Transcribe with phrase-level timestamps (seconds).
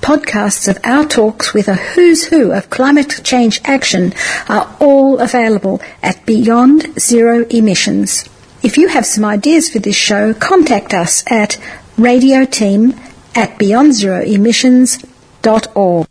[0.00, 4.14] Podcasts of our talks with a who's who of climate change action
[4.48, 8.24] are all available at Beyond Zero Emissions.
[8.62, 11.58] If you have some ideas for this show, contact us at
[11.96, 12.96] radioteam
[13.36, 16.06] at beyondzeroemissions.org.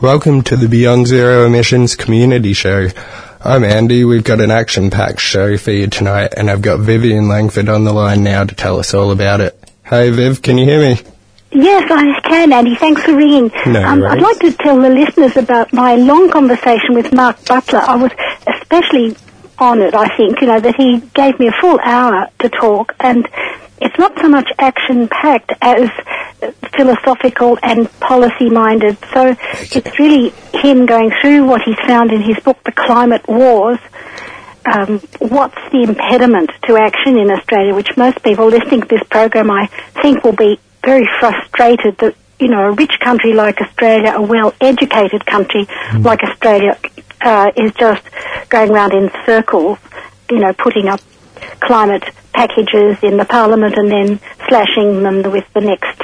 [0.00, 2.88] Welcome to the Beyond Zero Emissions Community Show.
[3.40, 4.04] I'm Andy.
[4.04, 7.84] We've got an action packed show for you tonight, and I've got Vivian Langford on
[7.84, 9.58] the line now to tell us all about it.
[9.84, 11.00] Hey, Viv, can you hear me?
[11.56, 12.74] Yes, I can, Andy.
[12.74, 13.50] Thanks for ringing.
[13.66, 17.80] No um, I'd like to tell the listeners about my long conversation with Mark Butler.
[17.80, 18.12] I was
[18.46, 19.16] especially
[19.58, 23.26] honoured, I think, you know, that he gave me a full hour to talk, and
[23.80, 25.88] it's not so much action-packed as
[26.76, 28.98] philosophical and policy-minded.
[29.14, 33.78] So it's really him going through what he's found in his book, The Climate Wars,
[34.66, 39.50] um, what's the impediment to action in Australia, which most people listening to this program,
[39.50, 39.68] I
[40.02, 45.26] think, will be very frustrated that, you know, a rich country like Australia, a well-educated
[45.26, 45.66] country
[45.98, 46.78] like Australia,
[47.20, 48.02] uh, is just
[48.48, 49.78] going round in circles,
[50.30, 51.00] you know, putting up
[51.60, 56.00] climate packages in the parliament and then slashing them with the next,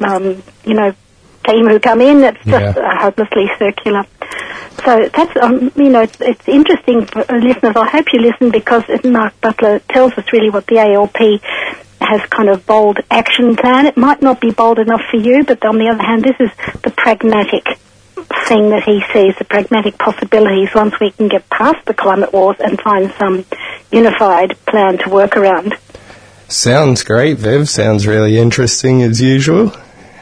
[0.00, 0.92] um, you know,
[1.46, 2.22] team who come in.
[2.24, 2.82] It's just Yeah.
[2.84, 4.04] uh, hopelessly circular.
[4.84, 7.76] So that's, um, you know, it's, it's interesting for listeners.
[7.76, 11.40] I hope you listen because Mark Butler tells us really what the ALP
[12.06, 13.86] has kind of bold action plan.
[13.86, 16.50] It might not be bold enough for you, but on the other hand, this is
[16.82, 17.78] the pragmatic
[18.46, 22.56] thing that he sees, the pragmatic possibilities once we can get past the climate wars
[22.60, 23.44] and find some
[23.90, 25.74] unified plan to work around.
[26.48, 27.68] Sounds great, Viv.
[27.68, 29.72] Sounds really interesting as usual.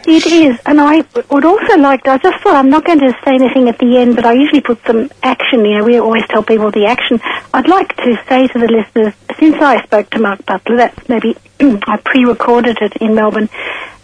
[0.07, 3.13] It is, and I would also like to, I just thought I'm not going to
[3.25, 6.27] say anything at the end, but I usually put some action, you know, we always
[6.29, 7.21] tell people the action.
[7.55, 11.37] I'd like to say to the listeners, since I spoke to Mark Butler, that's maybe,
[11.61, 13.49] I pre-recorded it in Melbourne,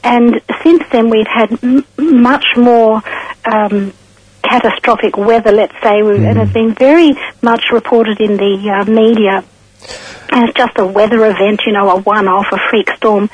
[0.03, 3.03] and since then we've had m- much more,
[3.44, 3.93] um,
[4.43, 7.12] catastrophic weather, let's say, we and it's been very
[7.43, 9.44] much reported in the uh, media
[10.31, 13.28] and it's just a weather event, you know, a one-off, a freak storm.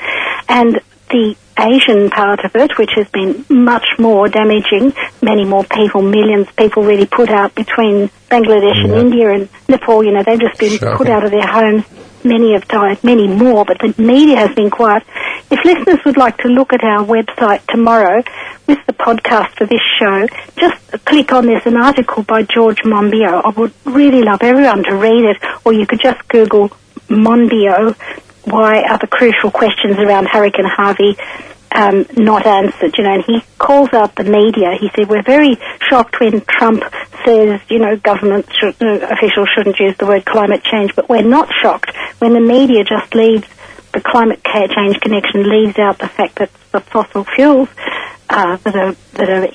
[0.49, 0.79] And
[1.09, 6.47] the Asian part of it, which has been much more damaging, many more people, millions
[6.47, 10.59] of people really put out between Bangladesh and India and Nepal, you know, they've just
[10.59, 10.97] been Shocking.
[10.97, 11.83] put out of their homes.
[12.23, 15.03] Many have died, many more, but the media has been quiet.
[15.49, 18.21] If listeners would like to look at our website tomorrow
[18.67, 23.45] with the podcast for this show, just click on there's an article by George Monbiot.
[23.45, 26.69] I would really love everyone to read it, or you could just Google
[27.07, 27.95] Monbiot.
[28.47, 31.17] Why are the crucial questions around Hurricane Harvey
[31.71, 32.97] um, not answered?
[32.97, 34.77] You know, and he calls out the media.
[34.79, 35.57] He said we're very
[35.89, 36.83] shocked when Trump
[37.25, 41.21] says, you know, government should, uh, officials shouldn't use the word climate change, but we're
[41.21, 43.47] not shocked when the media just leaves
[43.93, 47.69] the climate change connection leaves out the fact that the fossil fuels
[48.29, 49.47] uh, that are that are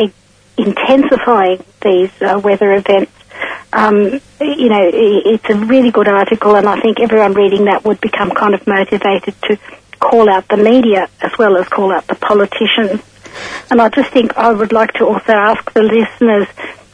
[0.58, 3.12] intensifying these uh, weather events.
[3.72, 8.00] Um, you know, it's a really good article, and I think everyone reading that would
[8.00, 9.58] become kind of motivated to
[9.98, 13.00] call out the media as well as call out the politicians.
[13.70, 16.48] And I just think I would like to also ask the listeners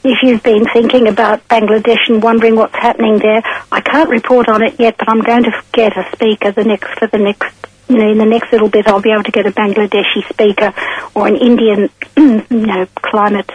[0.04, 3.42] if you've been thinking about Bangladesh and wondering what's happening there.
[3.72, 6.98] I can't report on it yet, but I'm going to get a speaker the next
[6.98, 7.52] for the next.
[7.88, 10.72] You know, in the next little bit, I'll be able to get a Bangladeshi speaker
[11.14, 13.50] or an Indian, you know, climate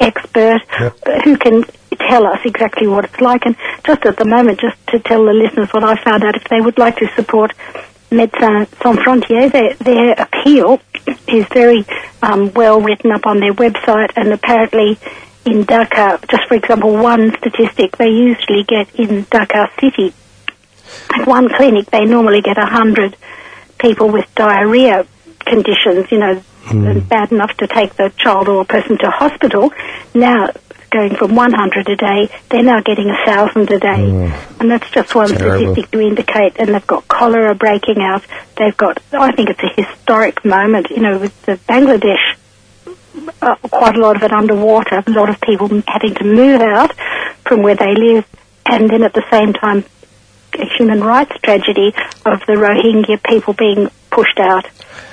[0.00, 1.24] expert Yep.
[1.24, 1.64] who can
[2.08, 3.46] tell us exactly what it's like.
[3.46, 6.44] And just at the moment, just to tell the listeners what I found out, if
[6.44, 7.52] they would like to support
[8.10, 10.80] Médecins Sans Frontières, their, their appeal
[11.28, 11.84] is very
[12.22, 14.98] um, well written up on their website, and apparently
[15.44, 20.14] in Dhaka, just for example, one statistic they usually get in Dhaka city,
[21.14, 23.16] at one clinic they normally get a hundred
[23.78, 25.06] people with diarrhea
[25.44, 26.42] conditions, you know,
[27.08, 29.72] bad enough to take the child or person to hospital.
[30.14, 30.50] Now,
[30.92, 34.32] going from 100 a day, they're now getting 1,000 a day.
[34.60, 35.72] and that's just one Terrible.
[35.72, 36.56] statistic to indicate.
[36.58, 38.22] And they've got cholera breaking out.
[38.56, 42.36] They've got, I think it's a historic moment, you know, with the Bangladesh
[43.42, 46.92] uh, quite a lot of it underwater, a lot of people having to move out
[47.44, 48.24] from where they live,
[48.66, 49.84] and then at the same time,
[50.76, 51.94] human rights tragedy
[52.26, 54.66] of the Rohingya people being pushed out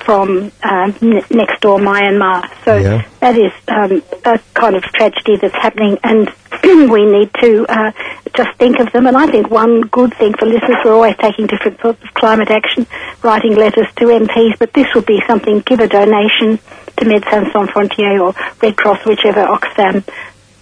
[0.06, 2.50] from um, n- next door Myanmar.
[2.66, 3.06] So Yeah.
[3.20, 6.30] that is um, a kind of tragedy that's happening, and
[6.64, 7.92] we need to uh,
[8.36, 9.08] just think of them.
[9.08, 12.50] And I think one good thing for listeners, we're always taking different sorts of climate
[12.50, 12.88] action,
[13.24, 16.58] writing letters to MPs, but this would be something, give a donation
[16.98, 20.04] to Médecins Sans Frontières or Red Cross, whichever, Oxfam,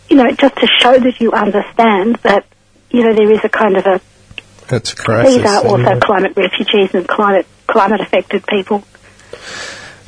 [0.10, 2.46] you know, just to show that you understand that,
[2.92, 4.00] you know, there is a kind of a,
[4.68, 5.36] That's a crisis.
[5.36, 8.84] these are also climate refugees and climate, climate affected people.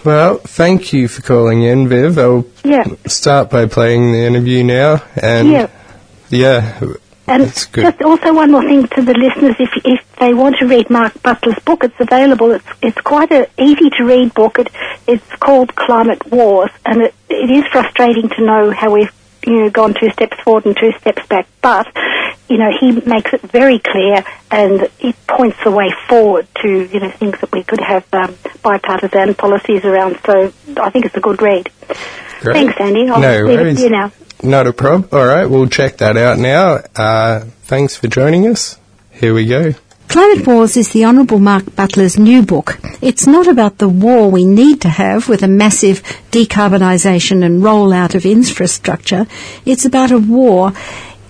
[0.05, 2.17] Well, thank you for calling in, Viv.
[2.17, 2.85] I'll Yeah.
[3.05, 5.01] start by playing the interview now.
[5.21, 5.67] And Yeah.
[6.29, 6.79] yeah,
[7.27, 7.83] And That's good.
[7.83, 11.13] just also one more thing to the listeners, if if they want to read Mark
[11.21, 12.51] Butler's book, it's available.
[12.53, 14.57] It's it's quite a easy to read book.
[14.57, 14.69] It
[15.05, 19.11] it's called Climate Wars, and it, it is frustrating to know how we've
[19.45, 21.47] you know gone two steps forward and two steps back.
[21.61, 21.87] But
[22.49, 26.99] you know he makes it very clear, and it points the way forward to you
[26.99, 30.19] know things that we could have um, bipartisan policies around.
[30.25, 31.69] So I think it's a good read.
[32.41, 32.53] great.
[32.53, 33.09] Thanks, Andy.
[33.09, 33.77] I'll no leave it worries.
[33.77, 34.11] to you now.
[34.41, 35.13] Not a prob.
[35.13, 36.79] All right, we'll check that out now.
[36.95, 38.79] Uh, thanks for joining us.
[39.11, 39.73] Here we go.
[40.09, 42.79] Climate Wars is the Honourable Mark Butler's new book.
[42.99, 46.01] It's not about the war we need to have with a massive
[46.31, 49.27] decarbonisation and rollout of infrastructure.
[49.67, 50.73] It's about a war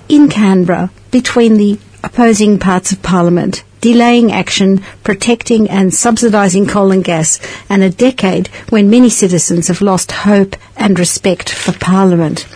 [0.07, 7.03] in Canberra between the opposing parts of Parliament, delaying action, protecting and subsidising coal and
[7.03, 7.37] gas,
[7.69, 12.47] and a decade when many citizens have lost hope and respect for Parliament.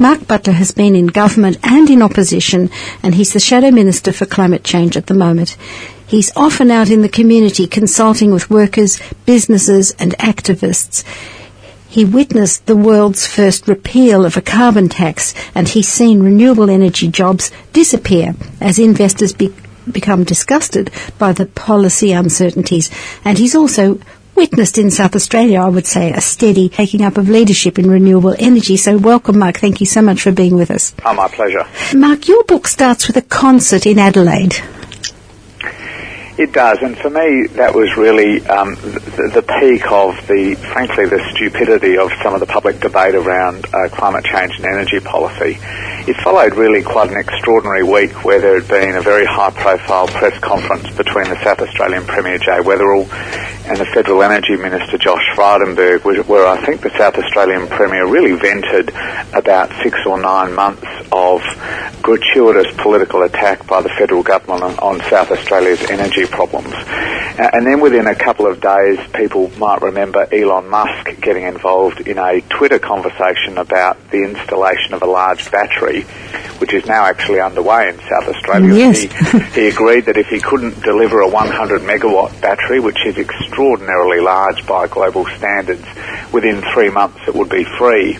[0.00, 2.70] Mark Butler has been in government and in opposition,
[3.02, 5.56] and he's the Shadow Minister for Climate Change at the moment.
[6.06, 11.02] He's often out in the community consulting with workers, businesses, and activists.
[11.88, 17.08] He witnessed the world's first repeal of a carbon tax, and he's seen renewable energy
[17.08, 19.52] jobs disappear as investors be-
[19.90, 22.88] become disgusted by the policy uncertainties.
[23.24, 23.98] And he's also
[24.38, 28.36] witnessed in South Australia, I would say, a steady taking up of leadership in renewable
[28.38, 28.76] energy.
[28.76, 29.58] So welcome, Mark.
[29.58, 30.94] Thank you so much for being with us.
[31.04, 31.66] Oh, my pleasure.
[31.94, 34.54] Mark, your book starts with a concert in Adelaide.
[36.38, 41.06] It does, and for me, that was really um, the, the peak of the, frankly,
[41.06, 45.58] the stupidity of some of the public debate around uh, climate change and energy policy.
[46.06, 50.38] It followed really quite an extraordinary week where there had been a very high-profile press
[50.38, 53.10] conference between the South Australian Premier Jay Weatherill
[53.66, 58.32] and the Federal Energy Minister Josh Frydenberg, where, I think the South Australian Premier really
[58.38, 58.90] vented
[59.34, 61.42] about six or nine months of
[62.00, 66.72] gratuitous political attack by the federal government on South Australia's energy problems.
[67.38, 72.18] And then within a couple of days, people might remember Elon Musk getting involved in
[72.18, 76.02] a Twitter conversation about the installation of a large battery,
[76.58, 78.74] which is now actually underway in South Australia.
[78.74, 79.02] Yes.
[79.02, 79.08] He,
[79.60, 84.66] he agreed that if he couldn't deliver a 100 megawatt battery, which is extraordinarily large
[84.66, 85.86] by global standards,
[86.32, 88.18] within three months it would be free.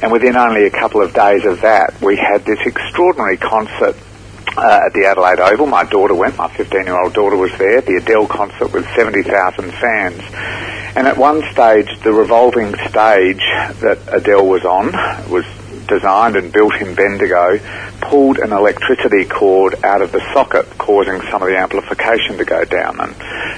[0.00, 3.96] And within only a couple of days of that, we had this extraordinary concert
[4.56, 5.66] uh, at the Adelaide Oval.
[5.66, 9.72] My daughter went, my 15 year old daughter was there, the Adele concert with 70,000
[9.72, 10.22] fans.
[10.96, 13.42] And at one stage, the revolving stage
[13.80, 14.92] that Adele was on
[15.30, 15.44] was
[15.86, 17.58] designed and built in Bendigo,
[18.00, 22.64] pulled an electricity cord out of the socket, causing some of the amplification to go
[22.64, 23.00] down.
[23.00, 23.14] And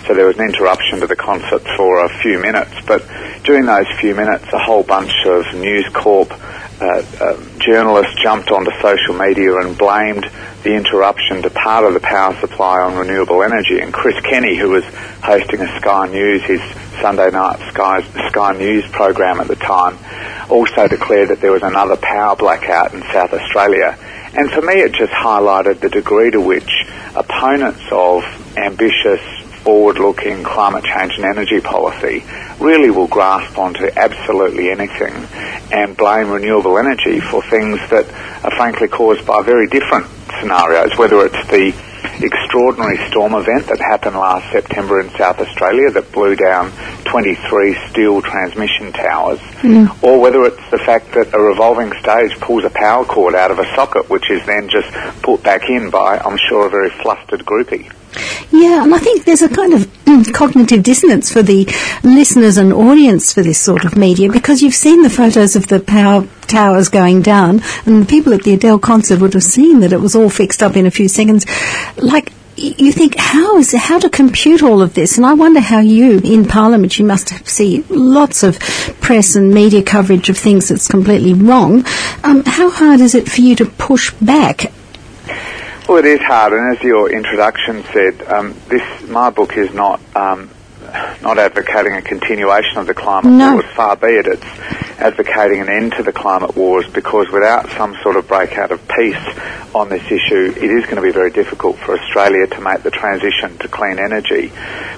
[0.06, 2.72] so there was an interruption to the concert for a few minutes.
[2.86, 3.06] But
[3.44, 6.32] during those few minutes, a whole bunch of News Corp
[6.82, 10.28] uh, uh, journalists jumped onto social media and blamed
[10.64, 13.78] the interruption to part of the power supply on renewable energy.
[13.78, 14.84] And Chris Kenny, who was
[15.22, 16.60] hosting a Sky News, his
[17.00, 19.96] Sunday night Sky, Sky News program at the time,
[20.50, 23.96] also declared that there was another power blackout in South Australia.
[24.34, 26.70] And for me, it just highlighted the degree to which
[27.14, 28.24] opponents of
[28.56, 29.20] ambitious,
[29.64, 32.24] forward-looking climate change and energy policy
[32.60, 35.14] really will grasp onto absolutely anything
[35.72, 38.06] and blame renewable energy for things that
[38.44, 40.06] are frankly caused by very different
[40.40, 41.74] scenarios, whether it's the
[42.24, 46.70] extraordinary storm event that happened last September in South Australia that blew down
[47.04, 50.02] 23 steel transmission towers, mm.
[50.02, 53.58] or whether it's the fact that a revolving stage pulls a power cord out of
[53.58, 54.90] a socket, which is then just
[55.22, 57.90] put back in by, I'm sure, a very flustered groupie.
[58.50, 59.88] Yeah, and I think there's a kind of
[60.32, 61.64] cognitive dissonance for the
[62.02, 65.80] listeners and audience for this sort of media because you've seen the photos of the
[65.80, 69.92] power towers going down, and the people at the Adele concert would have seen that
[69.92, 71.46] it was all fixed up in a few seconds.
[71.96, 75.16] Like, you think how is how to compute all of this?
[75.16, 78.58] And I wonder how you in Parliament you must see lots of
[79.00, 81.84] press and media coverage of things that's completely wrong.
[82.22, 84.70] Um, how hard is it for you to push back
[85.88, 90.00] well, it is hard, and as your introduction said, um, this my book is not
[90.14, 90.50] um,
[91.22, 93.54] not advocating a continuation of the climate no.
[93.54, 93.66] wars.
[93.74, 94.26] Far be it.
[94.26, 94.44] It's
[94.98, 99.16] advocating an end to the climate wars because without some sort of breakout of peace
[99.74, 102.90] on this issue, it is going to be very difficult for Australia to make the
[102.90, 104.52] transition to clean energy.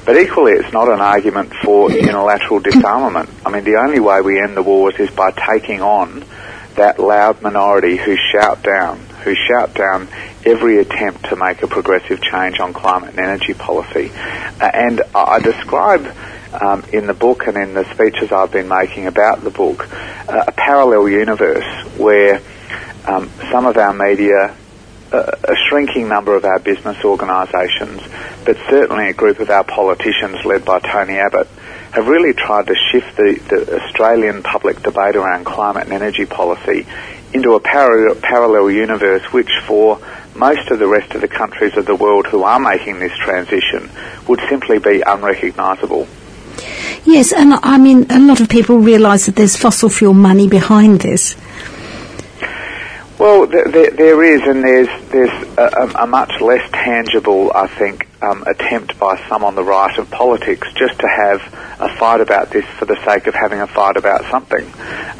[0.04, 3.30] But equally, it's not an argument for unilateral disarmament.
[3.46, 6.24] I mean, the only way we end the wars is by taking on
[6.74, 10.08] that loud minority who shout down, who shout down
[10.46, 14.10] every attempt to make a progressive change on climate and energy policy.
[14.60, 16.06] Uh, and I describe
[16.52, 19.88] um, in the book and in the speeches I've been making about the book
[20.28, 22.40] uh, a parallel universe where
[23.06, 24.56] um, some of our media,
[25.12, 28.02] uh, a shrinking number of our business organisations,
[28.44, 31.48] but certainly a group of our politicians led by Tony Abbott,
[31.92, 36.86] have really tried to shift the, the Australian public debate around climate and energy policy
[37.32, 40.00] into a parallel, parallel universe which for
[40.34, 43.90] most of the rest of the countries of the world who are making this transition
[44.26, 46.08] would simply be unrecognisable.
[47.04, 51.00] Yes, and I mean, a lot of people realise that there's fossil fuel money behind
[51.00, 51.36] this.
[53.18, 58.42] Well, there, there is, and there's there's a, a, much less tangible, I think, um,
[58.42, 61.40] attempt by some on the right of politics just to have
[61.78, 64.66] a fight about this for the sake of having a fight about something.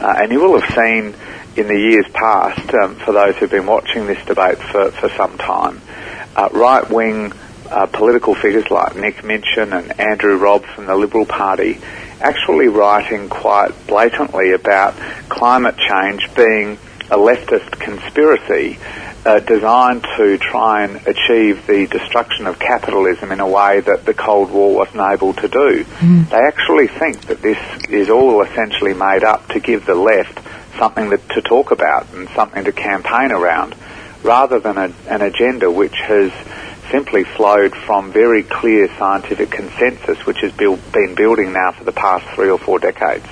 [0.01, 1.15] Uh, and you will have seen
[1.57, 5.39] in the years past, um, for those who've been watching this debate for, for some
[5.39, 5.81] time,
[6.37, 7.33] uh, right wing
[7.71, 11.81] uh, political figures like Nick Minchin and Andrew Robb from the Liberal Party
[12.21, 14.95] actually writing quite blatantly about
[15.29, 16.79] climate change being
[17.11, 18.79] a leftist conspiracy
[19.27, 24.15] uh, designed to try and achieve the destruction of capitalism in a way that the
[24.15, 25.85] Cold War wasn't able to do.
[25.85, 26.29] Mm.
[26.29, 27.59] They actually think that this
[27.89, 30.44] is all essentially made up to give the left
[30.79, 33.75] something that, to talk about and something to campaign around,
[34.23, 36.33] rather than a, an agenda which has
[36.91, 41.93] simply flowed from very clear scientific consensus, which has build, been building now for the
[41.93, 43.27] past three or four decades.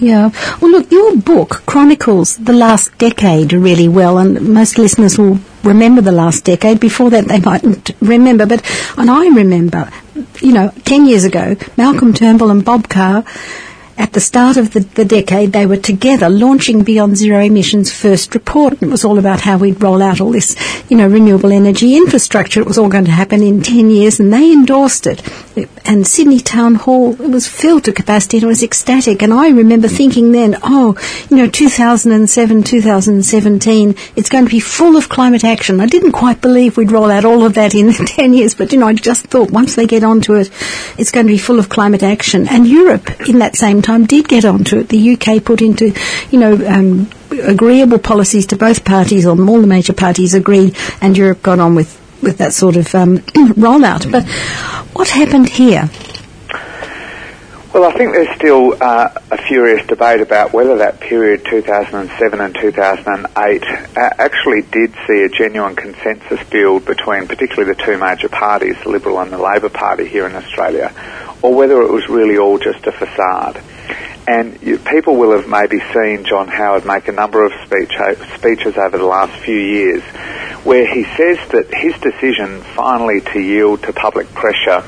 [0.00, 0.30] Yeah.
[0.60, 6.00] Well, look, your book chronicles the last decade really well, and most listeners will remember
[6.00, 6.80] the last decade.
[6.80, 8.64] Before that, they mightn't remember, but
[8.96, 9.90] and I remember,
[10.40, 13.24] you know, ten years ago, Malcolm Turnbull and Bob Carr
[14.02, 18.34] at the start of the, the, decade, they were together launching Beyond Zero Emissions' first
[18.34, 18.82] report.
[18.82, 20.56] It was all about how we'd roll out all this,
[20.90, 22.60] you know, renewable energy infrastructure.
[22.60, 25.22] It was all going to happen in 10 years, and they endorsed it.
[25.84, 29.22] And Sydney Town Hall, it was filled to capacity and it was ecstatic.
[29.22, 30.96] And I remember thinking then, oh,
[31.28, 35.80] you know, 2007, 2017, it's going to be full of climate action.
[35.80, 38.78] I didn't quite believe we'd roll out all of that in 10 years, but, you
[38.78, 40.50] know, I just thought once they get onto it,
[40.96, 42.48] it's going to be full of climate action.
[42.48, 44.88] And Europe, in that same time did get onto it.
[44.88, 45.94] The UK put into,
[46.30, 51.16] you know, um, agreeable policies to both parties, or all the major parties agreed, and
[51.16, 53.18] Europe got on with, with that sort of um,
[53.54, 54.10] rollout.
[54.10, 54.28] But
[54.94, 55.88] what happened here?
[57.72, 62.54] Well, I think there's still uh, a furious debate about whether that period, 2007 and
[62.54, 63.64] 2008,
[63.96, 69.20] actually did see a genuine consensus build between particularly the two major parties, the Liberal
[69.20, 70.92] and the Labor Party here in Australia,
[71.40, 73.62] or whether it was really all just a facade.
[74.26, 77.92] And you, people will have maybe seen John Howard make a number of speech,
[78.36, 80.02] speeches over the last few years
[80.64, 84.84] where he says that his decision finally to yield to public pressure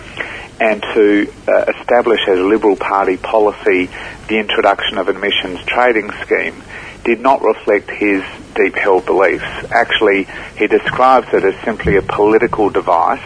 [0.60, 3.90] and to uh, establish as Liberal Party policy
[4.28, 6.62] the introduction of an emissions trading scheme
[7.04, 8.22] did not reflect his
[8.54, 9.44] deep held beliefs.
[9.70, 13.20] Actually, he describes it as simply a political device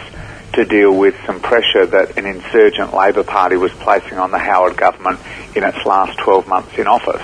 [0.59, 4.77] to deal with some pressure that an insurgent Labor Party was placing on the Howard
[4.77, 5.21] government
[5.55, 7.23] in its last 12 months in office.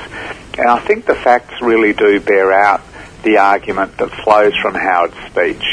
[0.56, 2.80] And I think the facts really do bear out
[3.24, 5.64] the argument that flows from Howard's speech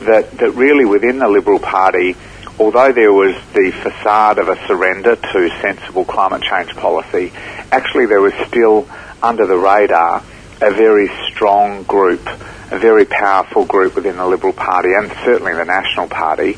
[0.00, 2.14] that, that really within the Liberal Party,
[2.60, 7.32] although there was the facade of a surrender to sensible climate change policy,
[7.72, 8.88] actually there was still
[9.24, 10.22] under the radar
[10.60, 12.24] a very strong group
[12.70, 16.52] a very powerful group within the Liberal Party and certainly the National Party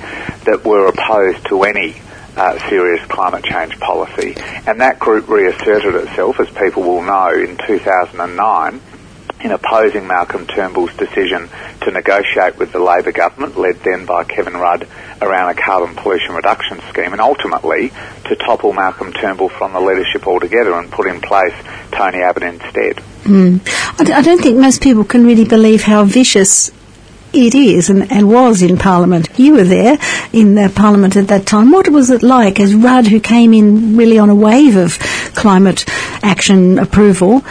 [0.45, 1.95] that were opposed to any
[2.37, 4.35] uh, serious climate change policy.
[4.67, 8.81] And that group reasserted itself, as people will know, in 2009
[9.41, 11.49] in opposing Malcolm Turnbull's decision
[11.83, 14.87] to negotiate with the Labor government, led then by Kevin Rudd,
[15.23, 17.91] around a carbon pollution reduction scheme, and ultimately
[18.25, 21.55] to topple Malcolm Turnbull from the leadership altogether and put in place
[21.93, 22.97] Tony Abbott instead.
[23.25, 23.61] Mm.
[23.99, 26.71] I don't think most people can really believe how vicious
[27.33, 29.29] it is and, and, was in Parliament.
[29.39, 29.99] You were there
[30.33, 31.71] in the Parliament at that time.
[31.71, 34.99] What was it like as Rudd, who came in really on a wave of
[35.35, 35.85] climate
[36.23, 37.45] action approval?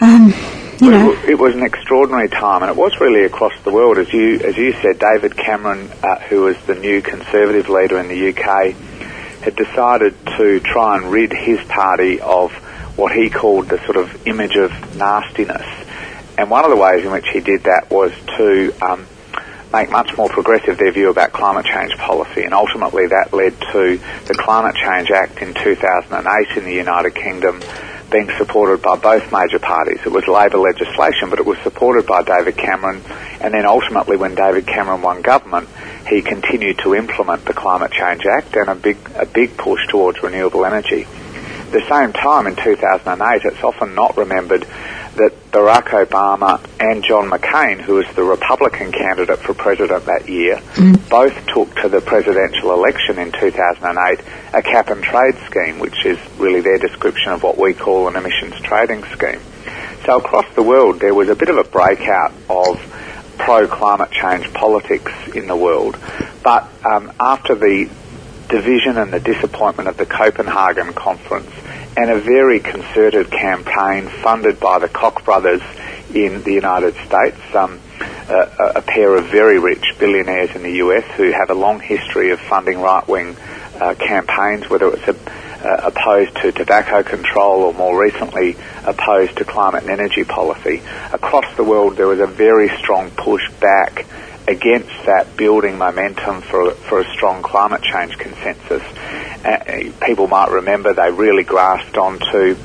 [0.00, 0.32] Um,
[0.80, 1.12] you know.
[1.12, 3.98] It, it, was an extraordinary time, and it was really across the world.
[3.98, 8.08] As you as you said, David Cameron, uh, who was the new Conservative leader in
[8.08, 8.74] the UK,
[9.42, 12.52] had decided to try and rid his party of
[12.96, 15.66] what he called the sort of image of nastiness
[16.36, 19.06] and one of the ways in which he did that was to um,
[19.72, 22.42] make much more progressive their view about climate change policy.
[22.42, 27.60] And ultimately that led to the Climate Change Act in 2008 in the United Kingdom
[28.14, 29.98] being supported by both major parties.
[30.06, 33.02] It was Labor legislation, but it was supported by David Cameron.
[33.40, 35.68] And then ultimately when David Cameron won government,
[36.08, 40.22] he continued to implement the Climate Change Act and a big, a big push towards
[40.22, 41.02] renewable energy.
[41.02, 44.64] At the same time, in 2008, it's often not remembered
[45.16, 50.56] that Barack Obama and John McCain, who was the Republican candidate for president that year,
[50.74, 51.08] mm.
[51.08, 54.20] both took to the presidential election in 2008
[54.52, 58.16] a cap and trade scheme, which is really their description of what we call an
[58.16, 59.40] emissions trading scheme.
[60.04, 62.78] So across the world, there was a bit of a breakout of
[63.38, 65.98] pro-climate change politics in the world.
[66.42, 67.88] But um, after the
[68.48, 71.50] division and the disappointment of the Copenhagen conference,
[71.96, 75.62] and a very concerted campaign funded by the Koch brothers
[76.12, 77.80] in the United States, um,
[78.28, 82.30] a, a, pair of very rich billionaires in the US who have a long history
[82.30, 83.36] of funding right-wing
[83.80, 85.16] uh, campaigns, whether it's a,
[85.66, 90.82] uh, opposed to tobacco control or more recently opposed to climate and energy policy.
[91.12, 94.06] Across the world, there was a very strong push back
[94.46, 98.82] against that building momentum for, for a strong climate change consensus.
[99.44, 102.56] Uh, people might remember they really grasped onto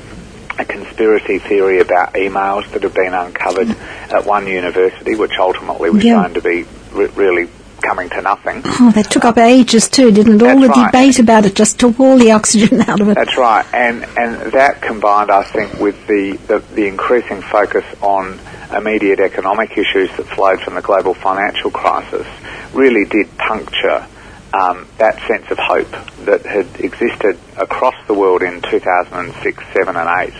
[0.58, 6.04] a conspiracy theory about emails that have been uncovered at one university, which ultimately was
[6.04, 6.22] yeah.
[6.22, 7.48] shown to be re- really
[7.80, 8.62] coming to nothing.
[8.64, 10.42] Oh, that took up ages too, didn't it?
[10.42, 10.92] All the right.
[10.92, 13.14] debate about it just took all the oxygen out of it.
[13.14, 18.38] That's right, and and that combined, I think, with the the, the increasing focus on
[18.74, 22.26] immediate economic issues that flowed from the global financial crisis
[22.72, 24.06] really did puncture
[24.52, 25.90] um, that sense of hope
[26.24, 30.34] that had existed across the world in 2006, 7 and 8.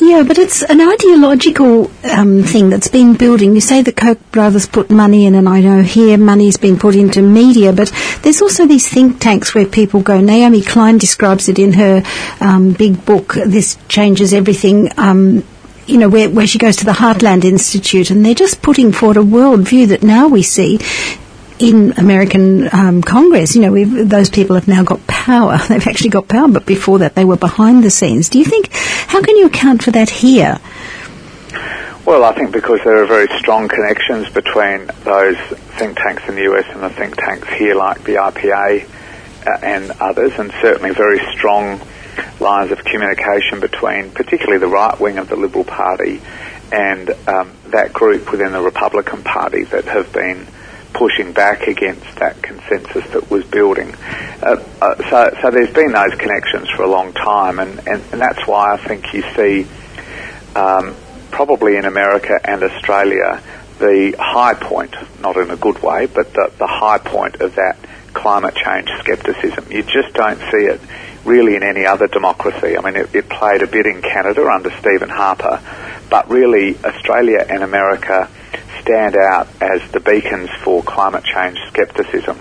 [0.00, 3.54] Yeah, but it's an ideological um, thing that's been building.
[3.54, 6.94] You say the Koch brothers put money in, and I know here money's been put
[6.94, 10.18] into media, but there's also these think tanks where people go.
[10.18, 12.02] Naomi Klein describes it in her
[12.40, 14.90] um, big book, This Changes Everything.
[14.96, 15.44] Um,
[15.86, 19.18] you know, where, where she goes to the Heartland Institute, and they're just putting forward
[19.18, 20.78] a worldview that now we see
[21.60, 23.54] in American um, Congress.
[23.54, 25.58] You know, those people have now got power.
[25.68, 28.28] They've actually got power, but before that, they were behind the scenes.
[28.28, 28.72] Do you think?
[28.72, 30.58] How can you account for that here?
[32.06, 35.36] Well, I think because there are very strong connections between those
[35.78, 38.88] think tanks in the US and the think tanks here, like the IPA
[39.46, 41.80] uh, and others, and certainly very strong
[42.40, 46.20] lines of communication between particularly the right wing of the Liberal Party
[46.72, 50.46] and um, that group within the Republican Party that have been
[50.92, 53.94] pushing back against that consensus that was building.
[54.42, 58.20] Uh, uh, so, so there's been those connections for a long time, and, and, and
[58.20, 59.66] that's why I think you see
[60.54, 60.94] um,
[61.30, 63.42] probably in America and Australia
[63.78, 67.78] the high point, not in a good way, but the, the high point of that
[68.12, 69.70] climate change skepticism.
[69.70, 70.80] You just don't see it
[71.24, 72.76] really in any other democracy.
[72.76, 75.60] I mean, it, it played a bit in Canada under Stephen Harper,
[76.10, 78.28] but really Australia and America
[78.80, 82.38] stand out as the beacons for climate change skepticism,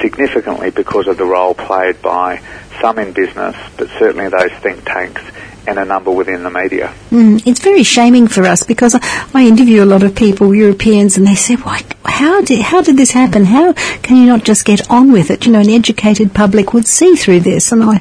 [0.00, 2.40] significantly because of the role played by
[2.80, 5.22] some in business, but certainly those think tanks
[5.66, 6.92] and a number within the media.
[7.10, 8.98] Mm, it's very shaming for us because
[9.34, 11.82] I interview a lot of people, Europeans, and they say, "Why?
[12.04, 13.44] How did how did this happen?
[13.44, 15.46] How can you not just get on with it?
[15.46, 18.00] You know, an educated public would see through this." And I,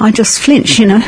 [0.00, 1.02] I just flinch, you know.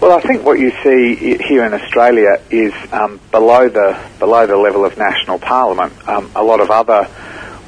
[0.00, 4.56] Well, I think what you see here in Australia is um, below the below the
[4.56, 5.92] level of national parliament.
[6.08, 7.08] Um, a lot of other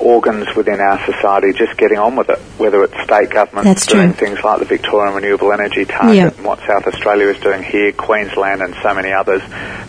[0.01, 4.13] organs within our society just getting on with it, whether it's state governments That's doing
[4.15, 4.27] true.
[4.29, 6.29] things like the Victorian Renewable Energy Target Yeah.
[6.29, 9.43] and what South Australia is doing here, Queensland and so many others.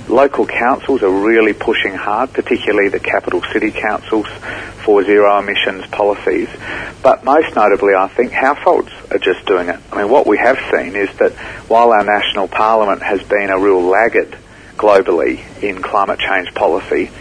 [0.07, 4.27] Local councils are really pushing hard, particularly the capital city councils,
[4.83, 6.49] for zero emissions policies.
[7.03, 9.79] But most notably, I think households are just doing it.
[9.91, 11.33] I mean, what we have seen is that
[11.67, 14.35] while our national parliament has been a real laggard
[14.77, 17.11] globally in climate change policy,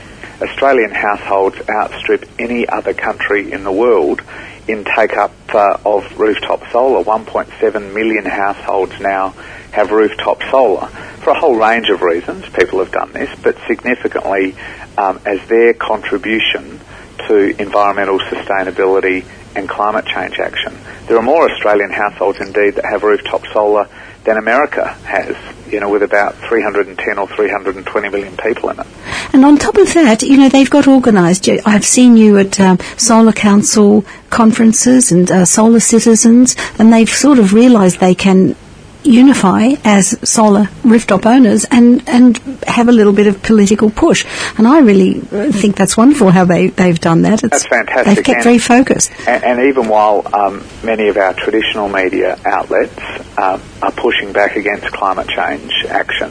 [0.42, 4.22] Australian households outstrip any other country in the world
[4.68, 7.02] in take up uh, of rooftop solar.
[7.04, 9.30] 1.7 million households now
[9.72, 12.48] have rooftop solar for a whole range of reasons.
[12.50, 14.56] People have done this, but significantly
[14.96, 16.80] um, as their contribution
[17.28, 19.24] to environmental sustainability
[19.54, 20.76] and climate change action.
[21.06, 23.88] There are more Australian households indeed that have rooftop solar
[24.24, 25.36] than America has,
[25.72, 28.86] you know, with about 310 or 320 million people in it.
[29.32, 31.48] And on top of that, you know, they've got organised.
[31.48, 37.38] I've seen you at um, Solar Council conferences and uh, Solar Citizens, and they've sort
[37.38, 38.56] of realised they can
[39.02, 42.36] unify as solar rooftop owners and, and
[42.66, 44.24] have a little bit of political push.
[44.58, 47.42] And I really uh, think that's wonderful how they, they've done that.
[47.44, 49.10] It's, That's fantastic, They've kept and- very focused.
[49.26, 52.98] And, and even while um, many of our traditional media outlets
[53.38, 56.30] um, are pushing back against climate change action,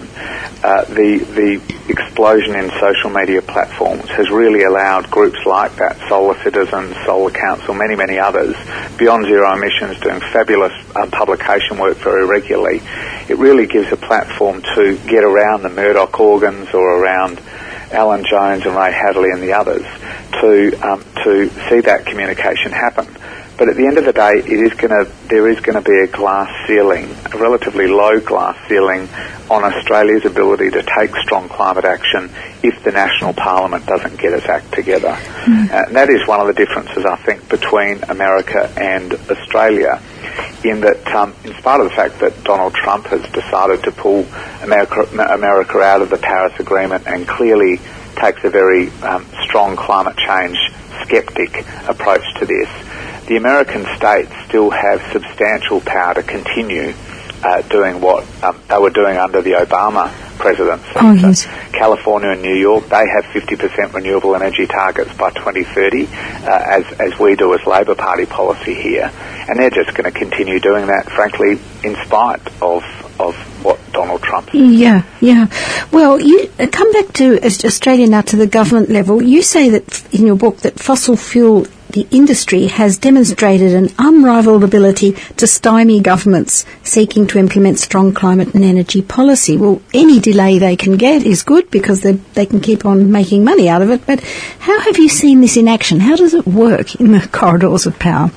[0.64, 6.38] uh, the the explosion in social media platforms has really allowed groups like that, Solar
[6.44, 8.56] Citizens, Solar Council, many many others,
[9.00, 12.82] Beyond Zero Emissions, doing fabulous um, publication work very regularly.
[13.30, 17.42] It really gives a platform to get around the Murdoch organs or around
[17.92, 19.86] Alan Jones and Ray Hadley and the others
[20.42, 23.08] to um, to see that communication happen.
[23.60, 25.88] But at the end of the day, it is going to there is going to
[25.88, 29.10] be a glass ceiling, a relatively low glass ceiling
[29.50, 32.32] on Australia's ability to take strong climate action
[32.64, 35.10] if the national parliament doesn't get its act together.
[35.10, 40.02] Uh, and that is one of the differences I think between America and Australia
[40.64, 44.26] in that, um, in spite of the fact that Donald Trump has decided to pull
[44.62, 45.02] America,
[45.34, 47.80] America out of the Paris Agreement and clearly
[48.16, 50.58] takes a very um, strong climate change
[51.04, 52.70] skeptic approach to this,
[53.30, 56.94] the American states still have substantial power to continue
[57.44, 60.90] uh, doing what um, they were doing under the Obama presidency.
[60.96, 61.46] Oh, So yes.
[61.72, 66.10] California and New York, they have 50% renewable energy targets by 2030, uh,
[66.50, 69.12] as, as we do as Labor Party policy here.
[69.48, 72.84] And they're just going to continue doing that, frankly, in spite of,
[73.20, 75.48] of what Donald Trump Yeah, yeah.
[75.92, 79.22] Well, you uh, come back to Australia now to the government level.
[79.22, 84.64] You say that in your book that fossil fuel, the industry has demonstrated an unrivaled
[84.64, 89.58] ability to stymie governments seeking to implement strong climate and energy policy.
[89.58, 93.44] Well, any delay they can get is good because they they can keep on making
[93.44, 94.06] money out of it.
[94.06, 94.22] But
[94.60, 96.00] how have you seen this in action?
[96.00, 98.32] How does it work in the corridors of power?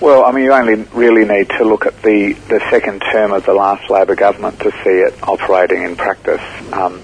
[0.00, 3.46] Well, I mean, you only really need to look at the, the second term of
[3.46, 6.42] the last Labor government to see it operating in practice.
[6.72, 7.02] Um,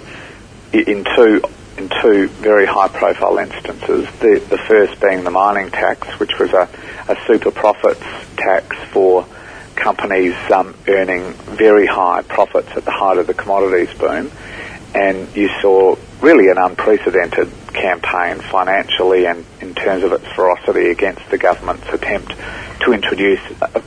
[0.73, 1.43] in two
[1.83, 4.07] in two very high-profile instances.
[4.21, 6.69] The, the first being the mining tax, which was a,
[7.09, 8.01] a super profits
[8.37, 9.27] tax for
[9.75, 14.31] companies um, earning very high profits at the height of the commodities boom,
[14.95, 21.29] and you saw really an unprecedented campaign financially and in terms of its ferocity against
[21.31, 22.33] the government's attempt
[22.81, 23.83] to introduce a,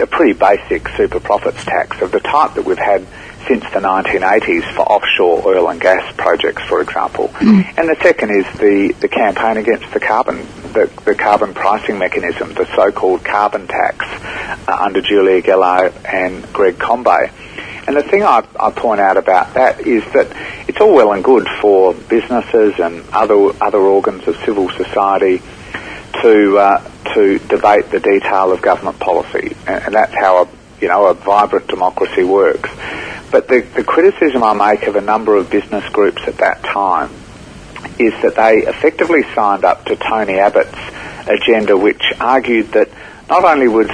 [0.00, 3.06] a pretty basic super profits tax of the type that we've had
[3.46, 7.30] since the 1980s for offshore oil and gas projects, for example.
[7.78, 10.38] And the second is the, the campaign against the carbon,
[10.72, 14.04] the, the carbon pricing mechanism, the so-called carbon tax
[14.68, 17.32] uh, under Julia Gillard and Greg Combet.
[17.86, 20.26] And the thing I, I point out about that is that
[20.68, 25.40] it's all well and good for businesses and other other organs of civil society
[26.22, 30.48] to uh, to debate the detail of government policy, and, and that's how a
[30.80, 32.70] you know a vibrant democracy works.
[33.30, 37.10] But the, the criticism I make of a number of business groups at that time
[37.98, 40.78] is that they effectively signed up to Tony Abbott's
[41.28, 42.88] agenda, which argued that
[43.28, 43.88] not only was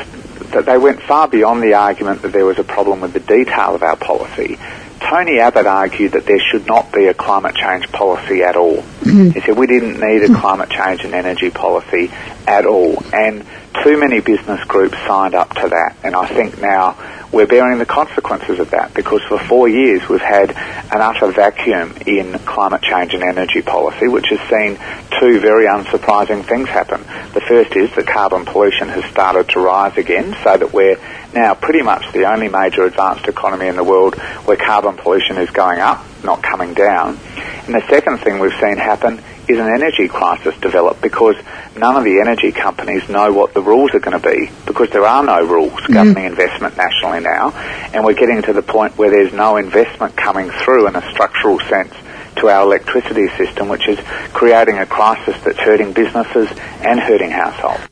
[0.52, 3.74] that they went far beyond the argument that there was a problem with the detail
[3.74, 4.58] of our policy.
[5.00, 8.82] Tony Abbott argued that there should not be a climate change policy at all.
[9.02, 12.10] He said we didn't need a climate change and energy policy
[12.46, 13.02] at all.
[13.12, 13.44] And
[13.82, 15.96] too many business groups signed up to that.
[16.02, 16.96] And I think now
[17.32, 21.94] we're bearing the consequences of that because for four years we've had an utter vacuum
[22.06, 24.78] in climate change and energy policy, which has seen
[25.18, 27.00] two very unsurprising things happen.
[27.32, 30.98] The first is that carbon pollution has started to rise again, so that we're
[31.32, 35.48] now pretty much the only major advanced economy in the world where carbon pollution is
[35.50, 37.18] going up, not coming down.
[37.66, 41.36] And the second thing we've seen happen is is an energy crisis developed because
[41.76, 45.04] none of the energy companies know what the rules are going to be because there
[45.04, 45.94] are no rules mm.
[45.94, 47.50] governing investment nationally now,
[47.92, 51.60] and we're getting to the point where there's no investment coming through in a structural
[51.60, 51.94] sense
[52.36, 53.98] to our electricity system, which is
[54.32, 56.48] creating a crisis that's hurting businesses
[56.80, 57.88] and hurting households.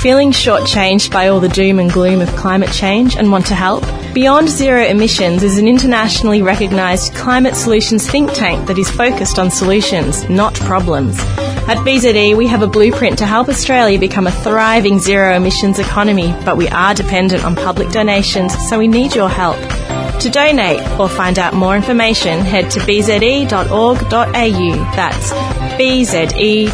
[0.00, 3.84] Feeling shortchanged by all the doom and gloom of climate change and want to help?
[4.12, 9.52] Beyond Zero Emissions is an internationally recognised climate solutions think tank that is focused on
[9.52, 11.16] solutions, not problems.
[11.68, 16.34] At BZE, we have a blueprint to help Australia become a thriving zero emissions economy,
[16.44, 19.56] but we are dependent on public donations, so we need your help.
[20.22, 24.06] To donate or find out more information, head to bze.org.au.
[24.96, 25.30] That's
[25.78, 26.70] bze.org.au.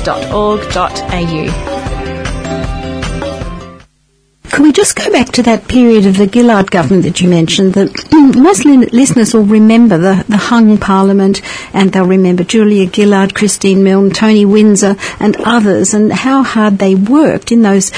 [4.57, 7.75] Can we just go back to that period of the Gillard government that you mentioned?
[7.75, 7.93] That
[8.41, 11.43] most listeners will remember the, the hung parliament
[11.75, 16.95] and they'll remember Julia Gillard, Christine Milne, Tony Windsor and others and how hard they
[16.95, 17.91] worked in those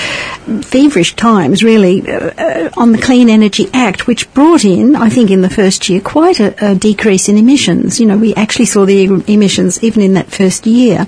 [0.63, 5.31] feverish times really uh, uh, on the Clean Energy Act which brought in, I think
[5.31, 8.01] in the first year, quite a, a decrease in emissions.
[8.01, 11.07] You know, we actually saw the emissions even in that first year.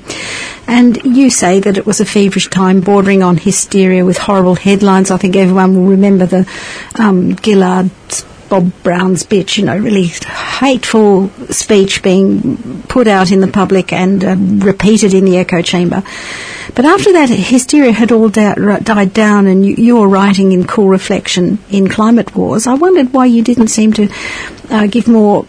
[0.69, 5.11] And you say that it was a feverish time bordering on hysteria with horrible headlines.
[5.11, 6.49] I think everyone will remember the
[6.99, 7.91] um, Gillard
[8.51, 14.25] Bob Brown's bitch, you know, really hateful speech being put out in the public and
[14.25, 16.03] uh, repeated in the echo chamber.
[16.75, 20.67] But after that hysteria had all da- died down and you, you, were writing in
[20.67, 24.09] cool reflection in Climate Wars, I wondered why you didn't seem to
[24.69, 25.47] uh, give more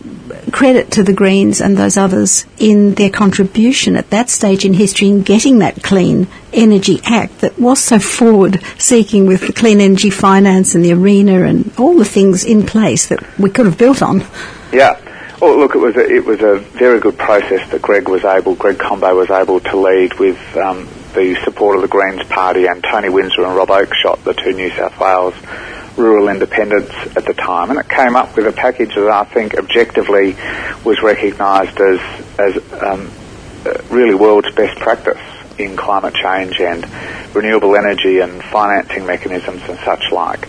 [0.52, 5.08] credit to the Greens and those others in their contribution at that stage in history
[5.08, 10.10] in getting that Clean Energy Act that was so forward seeking with the clean energy
[10.10, 14.02] finance and the ARENA and all the things in place that we could have built
[14.02, 14.24] on.
[14.72, 15.00] Yeah.
[15.40, 18.56] Well, look, it was a, it was a very good process that Greg was able,
[18.56, 22.84] Greg Combet was able to lead with um, the support of the Greens Party and
[22.84, 25.34] Tony Windsor and Rob Oakeshott, the two New South Wales
[25.98, 29.58] rural independents at the time, and it came up with a package that I think
[29.58, 30.36] objectively
[30.84, 32.00] was recognised as
[32.40, 33.12] as um,
[33.66, 35.20] uh, really world's best practice
[35.58, 36.86] in climate change and
[37.36, 40.48] renewable energy and financing mechanisms and such like.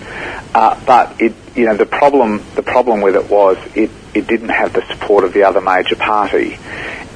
[0.55, 4.51] Uh, but it, you know, the problem the problem with it was it it didn't
[4.51, 6.59] have the support of the other major party,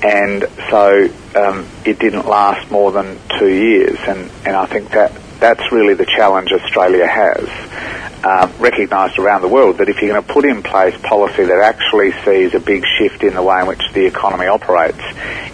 [0.02, 3.98] and so um, it didn't last more than two years.
[4.06, 7.48] And and I think that that's really the challenge Australia has
[8.24, 11.60] uh, recognised around the world that if you're going to put in place policy that
[11.60, 15.00] actually sees a big shift in the way in which the economy operates,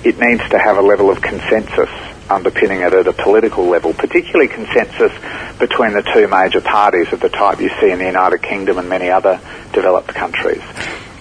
[0.05, 1.91] it needs to have a level of consensus
[2.33, 5.13] underpinning it at a political level, particularly consensus
[5.59, 8.89] between the two major parties of the type you see in the United Kingdom and
[8.89, 9.41] many other
[9.73, 10.63] developed countries.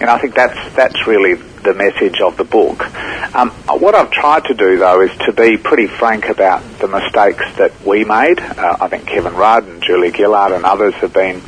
[0.00, 2.82] And I think that's that's really the message of the book.
[3.36, 7.44] Um, what I've tried to do, though, is to be pretty frank about the mistakes
[7.56, 8.40] that we made.
[8.40, 11.40] Uh, I think Kevin Rudd and Julia Gillard and others have been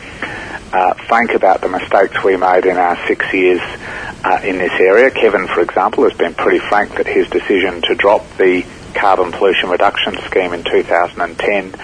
[0.72, 3.61] uh, frank about the mistakes we made in our six years
[4.24, 5.11] uh, in this area.
[5.11, 8.64] Kevin, for example, has been pretty frank that his decision to drop the
[8.95, 11.75] carbon pollution reduction scheme in 2010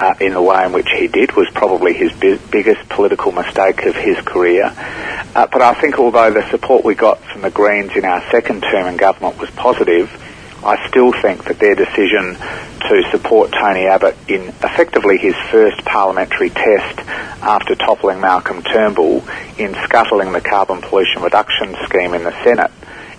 [0.00, 3.84] uh, in the way in which he did was probably his bi- biggest political mistake
[3.84, 4.72] of his career.
[5.34, 8.62] Uh, but I think although the support we got from the Greens in our second
[8.62, 10.10] term in government was positive,
[10.64, 16.50] I still think that their decision to support Tony Abbott in effectively his first parliamentary
[16.50, 17.00] test
[17.42, 19.24] after toppling Malcolm Turnbull
[19.58, 22.70] in scuttling the carbon pollution reduction scheme in the Senate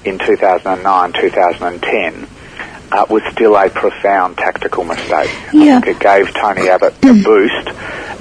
[0.06, 2.28] in 2009-2010
[2.92, 5.32] uh, was still a profound tactical mistake.
[5.54, 5.78] Yeah.
[5.78, 7.70] I think it gave Tony Abbott a boost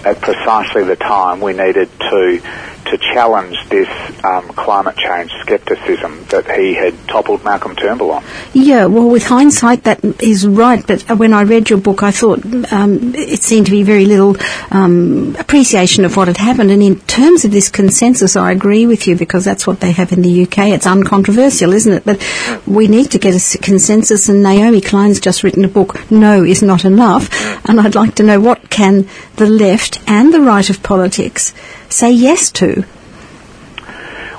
[0.05, 2.43] at precisely the time we needed to
[2.87, 3.89] to challenge this
[4.25, 8.25] um, climate change scepticism that he had toppled Malcolm Turnbull on.
[8.53, 10.87] Yeah, well, with hindsight, that is right.
[10.87, 14.37] But when I read your book, I thought um, it seemed to be very little
[14.71, 16.71] um, appreciation of what had happened.
[16.71, 20.13] And in terms of this consensus, I agree with you because that's what they have
[20.13, 20.59] in the UK.
[20.69, 22.05] It's uncontroversial, isn't it?
[22.05, 22.23] But
[22.67, 24.29] we need to get a consensus.
[24.29, 27.29] And Naomi Klein's just written a book, "No is not enough,"
[27.69, 31.55] and I'd like to know what can the left and the right of politics
[31.93, 32.85] say yes to?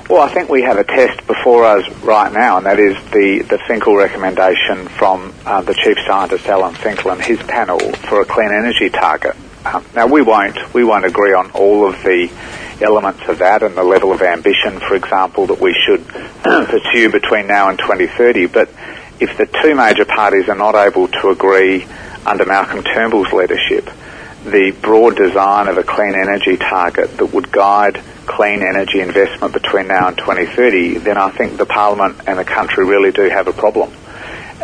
[0.08, 3.42] Well, I think we have a test before us right now, and that is the,
[3.48, 8.26] the Finkel recommendation from uh, the Chief Scientist Alan Finkel and his panel for a
[8.26, 9.34] clean energy target.
[9.64, 12.30] Um, now, we won't we won't agree on all of the
[12.82, 16.06] elements of that and the level of ambition, for example, that we should
[16.42, 18.46] pursue between now and 2030.
[18.46, 18.68] But
[19.20, 21.86] if the two major parties are not able to agree
[22.26, 23.88] under Malcolm Turnbull's leadership,
[24.44, 29.88] the broad design of a clean energy target that would guide clean energy investment between
[29.88, 33.52] now and 2030, then I think the Parliament and the country really do have a
[33.52, 33.92] problem.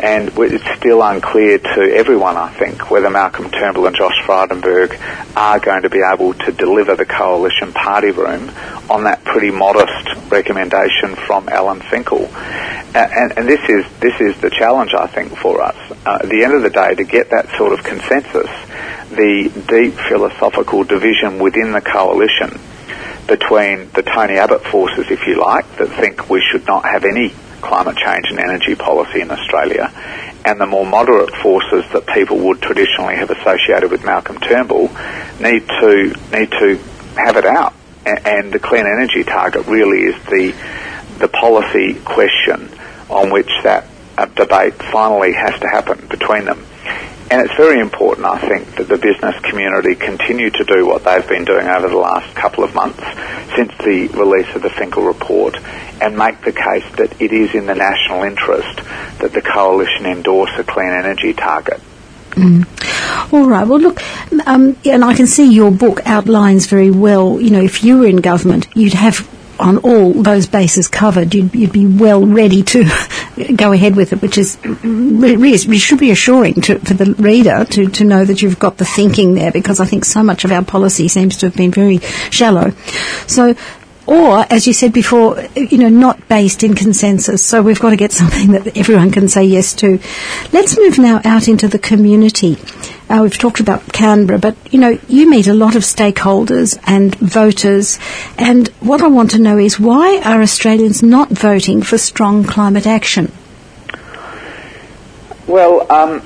[0.01, 4.99] and it's still unclear to everyone, I think, whether Malcolm Turnbull and Josh Frydenberg
[5.35, 8.49] are going to be able to deliver the coalition party room
[8.89, 12.25] on that pretty modest recommendation from Alan Finkel.
[12.95, 15.77] And, and, this is this is the challenge, I think, for us.
[16.05, 18.49] Uh, at the end of the day, to get that sort of consensus,
[19.11, 22.59] the deep philosophical division within the coalition
[23.27, 27.33] between the Tony Abbott forces, if you like, that think we should not have any
[27.61, 29.91] climate change and energy policy in Australia,
[30.43, 34.89] and the more moderate forces that people would traditionally have associated with Malcolm Turnbull
[35.39, 36.79] need to need to
[37.15, 37.73] have it out.
[38.05, 40.53] And the clean energy target really is the
[41.19, 42.69] the policy question
[43.09, 43.85] on which that
[44.17, 46.65] uh, debate finally has to happen between them.
[47.31, 51.25] And it's very important, I think, that the business community continue to do what they've
[51.29, 53.01] been doing over the last couple of months
[53.55, 55.55] since the release of the Finkel report
[56.01, 58.81] and make the case that it is in the national interest
[59.19, 61.79] that the coalition endorse a clean energy target.
[62.31, 63.33] Mm.
[63.33, 63.65] All right.
[63.65, 64.01] Well, look,
[64.45, 67.39] um, and I can see your book outlines very well.
[67.39, 69.25] You know, if you were in government, you'd have
[69.61, 72.83] on all those bases covered, you'd, you'd be well ready to
[73.55, 77.87] go ahead with it, which is really, should be assuring to, for the reader to,
[77.87, 80.63] to know that you've got the thinking there, because I think so much of our
[80.63, 82.71] policy seems to have been very shallow.
[83.27, 83.55] So
[84.07, 87.45] or, as you said before, you know, not based in consensus.
[87.45, 89.99] So we've got to get something that everyone can say yes to.
[90.51, 92.57] Let's move now out into the community.
[93.11, 97.13] Uh, we've talked about Canberra, but you know, you meet a lot of stakeholders and
[97.15, 97.99] voters,
[98.37, 102.87] and what I want to know is why are Australians not voting for strong climate
[102.87, 103.29] action?
[105.45, 106.25] Well, um,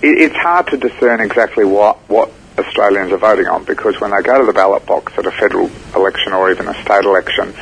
[0.00, 4.22] it, it's hard to discern exactly what what Australians are voting on because when they
[4.22, 7.52] go to the ballot box at a federal election or even a state election,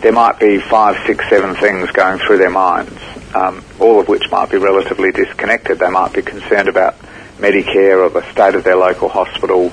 [0.00, 2.98] there might be five, six, seven things going through their minds,
[3.32, 5.78] um, all of which might be relatively disconnected.
[5.78, 6.96] They might be concerned about
[7.40, 9.70] Medicare or the state of their local hospital,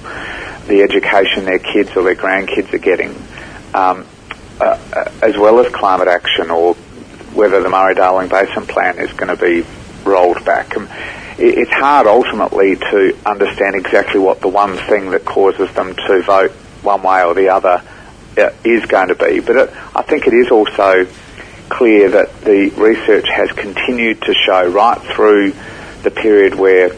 [0.67, 3.10] the education their kids or their grandkids are getting,
[3.73, 4.06] um,
[4.60, 4.77] uh,
[5.21, 6.73] as well as climate action or
[7.34, 9.65] whether the Murray-Darling Basin Plan is going to be
[10.03, 10.75] rolled back.
[10.75, 10.88] Um,
[11.39, 16.51] it's hard ultimately to understand exactly what the one thing that causes them to vote
[16.82, 17.84] one way or the other
[18.38, 19.39] uh, is going to be.
[19.39, 21.08] But it, I think it is also
[21.69, 25.53] clear that the research has continued to show right through
[26.03, 26.89] the period where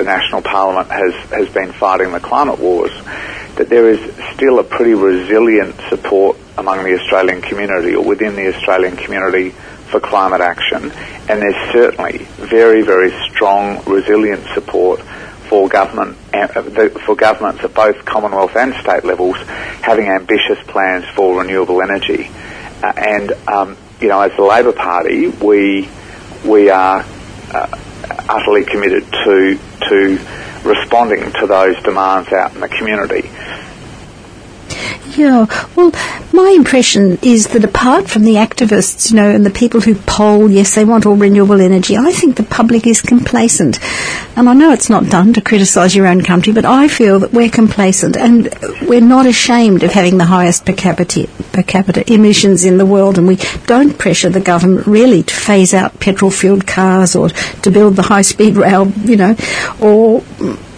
[0.00, 2.92] the National Parliament has, has been fighting the climate wars
[3.56, 4.00] that there is
[4.34, 9.50] still a pretty resilient support among the Australian community or within the Australian community
[9.90, 10.90] for climate action,
[11.28, 15.00] and there's certainly very, very strong, resilient support
[15.48, 16.46] for government uh,
[17.04, 19.36] for governments at both Commonwealth and state levels
[19.82, 22.30] having ambitious plans for renewable energy.
[22.82, 25.88] Uh, and um, you know, as the Labor Party, we
[26.46, 27.04] we are
[27.52, 27.78] uh,
[28.28, 30.18] utterly committed to to
[30.64, 33.30] responding to those demands out in the community.
[35.16, 35.92] Yeah, well,
[36.32, 40.50] my impression is that apart from the activists, you know, and the people who poll,
[40.50, 43.78] yes, they want all renewable energy, I think the public is complacent.
[44.36, 47.32] And I know it's not done to criticise your own country, but I feel that
[47.32, 48.48] we're complacent and
[48.82, 53.18] we're not ashamed of having the highest per capita, per capita emissions in the world,
[53.18, 57.96] and we don't pressure the government really to phase out petrol-fueled cars or to build
[57.96, 59.36] the high-speed rail, you know,
[59.80, 60.22] or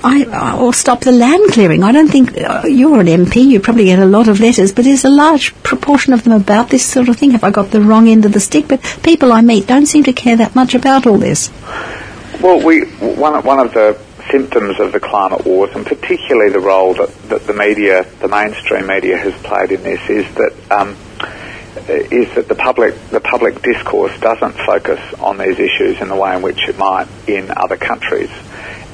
[0.04, 1.82] I, or stop the land clearing.
[1.82, 3.44] I don't think uh, you're an MP.
[3.44, 6.70] You probably get a lot of letters, but there's a large proportion of them about
[6.70, 7.30] this sort of thing?
[7.32, 8.68] Have I got the wrong end of the stick?
[8.68, 11.50] But people I meet don't seem to care that much about all this.
[12.40, 13.98] Well, we one one of the
[14.30, 18.86] symptoms of the climate wars, and particularly the role that, that the media, the mainstream
[18.86, 20.52] media, has played in this, is that.
[20.70, 20.96] Um,
[21.88, 26.36] is that the public the public discourse doesn't focus on these issues in the way
[26.36, 28.30] in which it might in other countries.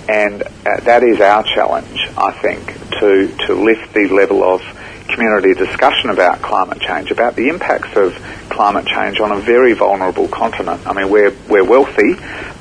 [0.09, 2.67] And uh, that is our challenge, I think,
[3.01, 4.63] to, to lift the level of
[5.09, 8.15] community discussion about climate change, about the impacts of
[8.49, 10.87] climate change on a very vulnerable continent.
[10.87, 12.15] I mean, we're, we're wealthy,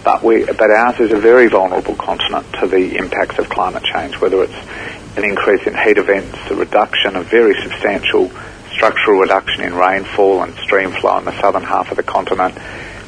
[0.03, 4.19] but, we, but ours is a very vulnerable continent to the impacts of climate change,
[4.19, 8.29] whether it's an increase in heat events, a reduction, a very substantial
[8.71, 12.55] structural reduction in rainfall and stream flow in the southern half of the continent,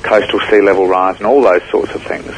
[0.04, 2.32] coastal sea level rise and all those sorts of things.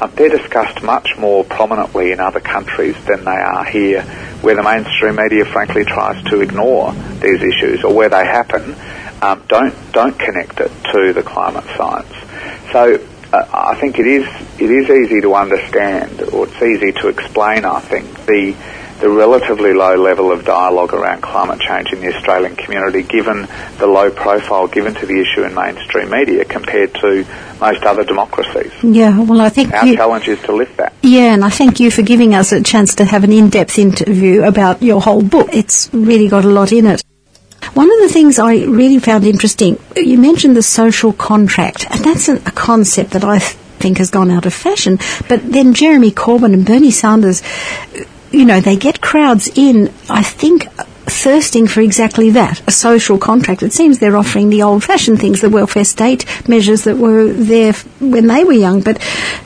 [0.00, 4.02] Um, they're discussed much more prominently in other countries than they are here,
[4.42, 8.74] where the mainstream media frankly tries to ignore these issues or where they happen,
[9.22, 12.12] um, don't, don't connect it to the climate science.
[12.72, 14.26] So uh, I think it is,
[14.60, 18.54] it is easy to understand or it's easy to explain, I think, the,
[19.04, 23.46] the relatively low level of dialogue around climate change in the Australian community, given
[23.76, 27.22] the low profile given to the issue in mainstream media compared to
[27.60, 28.72] most other democracies.
[28.82, 30.94] Yeah, well, I think Our you, challenge is to lift that.
[31.02, 34.42] Yeah, and I thank you for giving us a chance to have an in-depth interview
[34.42, 35.50] about your whole book.
[35.52, 37.02] It's really got a lot in it.
[37.74, 42.30] One of the things I really found interesting, you mentioned the social contract, and that's
[42.30, 44.98] a, a concept that I think has gone out of fashion.
[45.28, 47.42] But then Jeremy Corbyn and Bernie Sanders,
[48.34, 50.66] you know, they get crowds in, I think,
[51.06, 53.62] thirsting for exactly that, a social contract.
[53.62, 58.26] It seems they're offering the old-fashioned things, the welfare state measures that were there when
[58.26, 58.98] they were young, but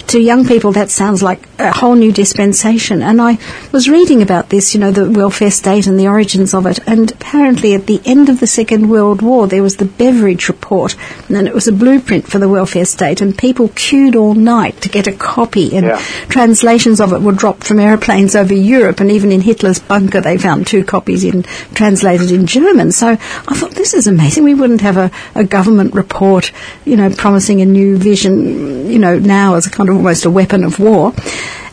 [0.08, 3.02] to young people that sounds like a whole new dispensation.
[3.02, 3.38] And I
[3.72, 7.10] was reading about this, you know, the welfare state and the origins of it, and
[7.10, 10.94] apparently at the end of the Second World War there was the Beveridge Report,
[11.28, 14.88] and it was a blueprint for the welfare state, and people queued all night to
[14.88, 16.00] get a copy, and Yeah.
[16.28, 20.38] translations of it were dropped from aeroplanes over Europe, and even in Hitler's bunker they
[20.38, 21.44] found two copies in
[21.74, 22.92] translated in German.
[22.92, 24.44] So I thought this is amazing.
[24.44, 26.52] We wouldn't have a, a government report,
[26.84, 30.30] you know, promising a new vision, you know, now as a kind of almost a
[30.30, 31.14] weapon of war.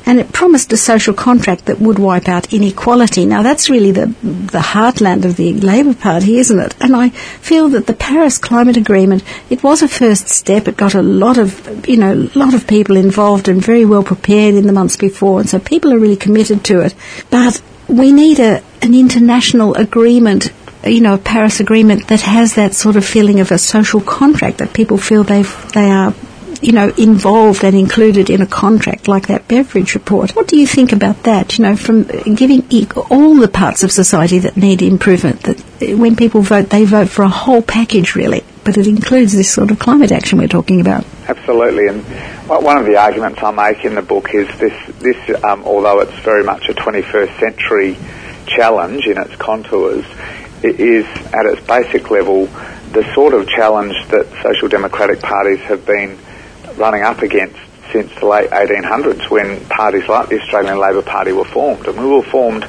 [0.07, 3.26] And it promised a social contract that would wipe out inequality.
[3.26, 6.76] Now that's really the the heartland of the Labor Party, isn't it?
[6.80, 10.67] And I feel that the Paris Climate Agreement it was a first step.
[10.67, 14.03] It got a lot of you know a lot of people involved and very well
[14.03, 16.93] prepared in the months before, and so people are really committed to it.
[17.32, 20.51] But we need a an international agreement
[20.86, 24.59] you know, a Paris Agreement that has that sort of feeling of a social contract
[24.59, 26.13] that people feel they they are,
[26.61, 30.36] you know, involved and included in a contract like that Beveridge report.
[30.36, 31.57] What do you think about that?
[31.57, 32.03] You know, from
[32.36, 32.61] giving
[33.09, 35.41] all the parts of society that need improvement.
[35.43, 38.43] That when people vote, they vote for a whole package, really.
[38.63, 41.05] But it includes this sort of climate action we're talking about.
[41.28, 42.01] Absolutely, and
[42.47, 46.17] one of the arguments I make in the book is this: this, um, although it's
[46.19, 47.97] very much a 21st century
[48.47, 50.05] challenge in its contours,
[50.63, 52.47] it is at its basic level
[52.91, 56.17] the sort of challenge that social democratic parties have been
[56.78, 57.59] running up against
[57.91, 62.05] since the late 1800s, when parties like the Australian Labor Party were formed, and we
[62.05, 62.63] were formed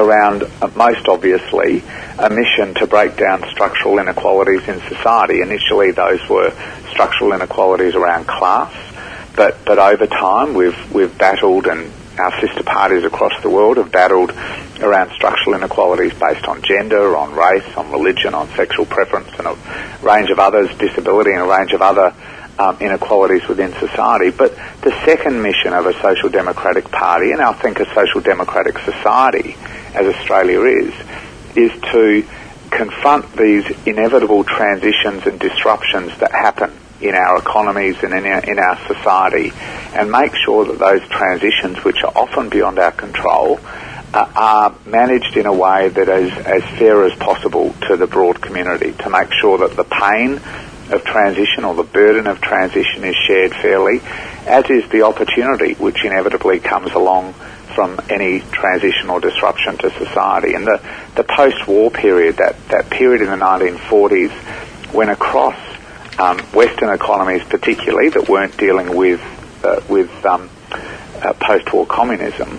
[0.00, 1.82] around, uh, most obviously,
[2.18, 5.40] a mission to break down structural inequalities in society.
[5.40, 6.52] Initially, those were
[6.90, 8.72] structural inequalities around class,
[9.36, 13.92] but but over time, we've we've battled, and our sister parties across the world have
[13.92, 14.32] battled
[14.80, 19.56] around structural inequalities based on gender, on race, on religion, on sexual preference, and a
[20.02, 22.14] range of others, disability, and a range of other
[22.60, 24.30] um, inequalities within society.
[24.30, 28.78] But the second mission of a social democratic party, and I think a social democratic
[28.78, 29.56] society,
[29.94, 30.94] as Australia is,
[31.56, 32.24] is to
[32.70, 38.58] confront these inevitable transitions and disruptions that happen in our economies and in our, in
[38.58, 39.52] our society
[39.94, 43.58] and make sure that those transitions, which are often beyond our control,
[44.12, 48.40] uh, are managed in a way that is as fair as possible to the broad
[48.40, 50.40] community to make sure that the pain
[50.92, 54.00] of transition or the burden of transition is shared fairly,
[54.46, 57.34] as is the opportunity which inevitably comes along
[57.74, 60.54] from any transition or disruption to society.
[60.54, 60.80] And the,
[61.14, 64.30] the post-war period, that, that period in the 1940s,
[64.92, 65.56] when across
[66.18, 69.20] um, Western economies particularly that weren't dealing with,
[69.64, 70.50] uh, with um,
[71.22, 72.58] uh, post-war communism,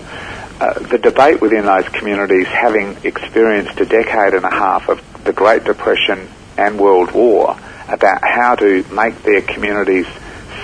[0.60, 5.34] uh, the debate within those communities, having experienced a decade and a half of the
[5.34, 7.58] Great Depression and World War,
[7.92, 10.08] about how to make their communities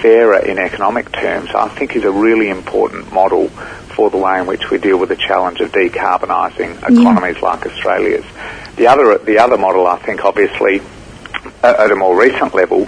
[0.01, 4.45] fairer in economic terms, I think is a really important model for the way in
[4.45, 8.25] which we deal with the challenge of decarbonising economies like Australia's.
[8.75, 10.81] The other, the other model, I think, obviously,
[11.63, 12.83] at a more recent level,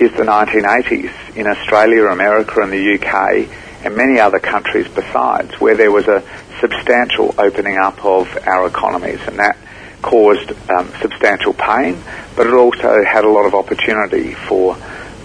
[0.00, 5.76] is the 1980s in Australia, America, and the UK, and many other countries besides, where
[5.76, 6.22] there was a
[6.60, 9.58] substantial opening up of our economies, and that
[10.04, 11.96] caused um, substantial pain,
[12.36, 14.76] but it also had a lot of opportunity for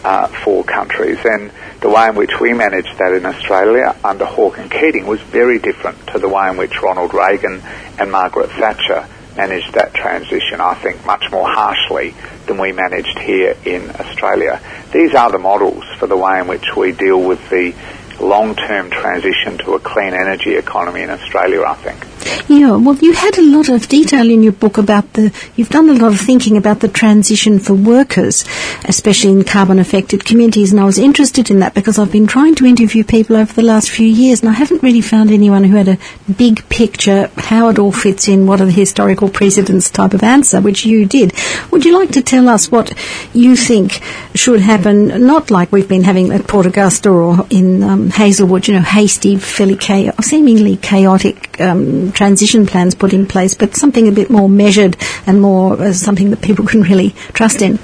[0.03, 1.19] uh, for countries.
[1.25, 1.51] And
[1.81, 5.59] the way in which we managed that in Australia under Hawke and Keating was very
[5.59, 7.61] different to the way in which Ronald Reagan
[7.99, 9.05] and Margaret Thatcher
[9.35, 12.15] managed that transition, I think, much more harshly
[12.47, 14.61] than we managed here in Australia.
[14.93, 17.75] These are the models for the way in which we deal with the
[18.21, 22.18] long-term transition to a clean energy economy in Australia, I think.
[22.47, 25.89] Yeah, well, you had a lot of detail in your book about the, you've done
[25.89, 28.43] a lot of thinking about the transition for workers,
[28.85, 32.55] especially in carbon affected communities, and I was interested in that because I've been trying
[32.55, 35.77] to interview people over the last few years, and I haven't really found anyone who
[35.77, 35.97] had a
[36.37, 40.59] big picture, how it all fits in, what are the historical precedents type of answer,
[40.59, 41.33] which you did.
[41.71, 42.93] Would you like to tell us what
[43.33, 44.01] you think
[44.35, 48.73] should happen, not like we've been having at Port Augusta or in um, Hazelwood, you
[48.73, 54.11] know, hasty, fairly cha- seemingly chaotic um, transition plans put in place, but something a
[54.11, 57.79] bit more measured and more uh, something that people can really trust in?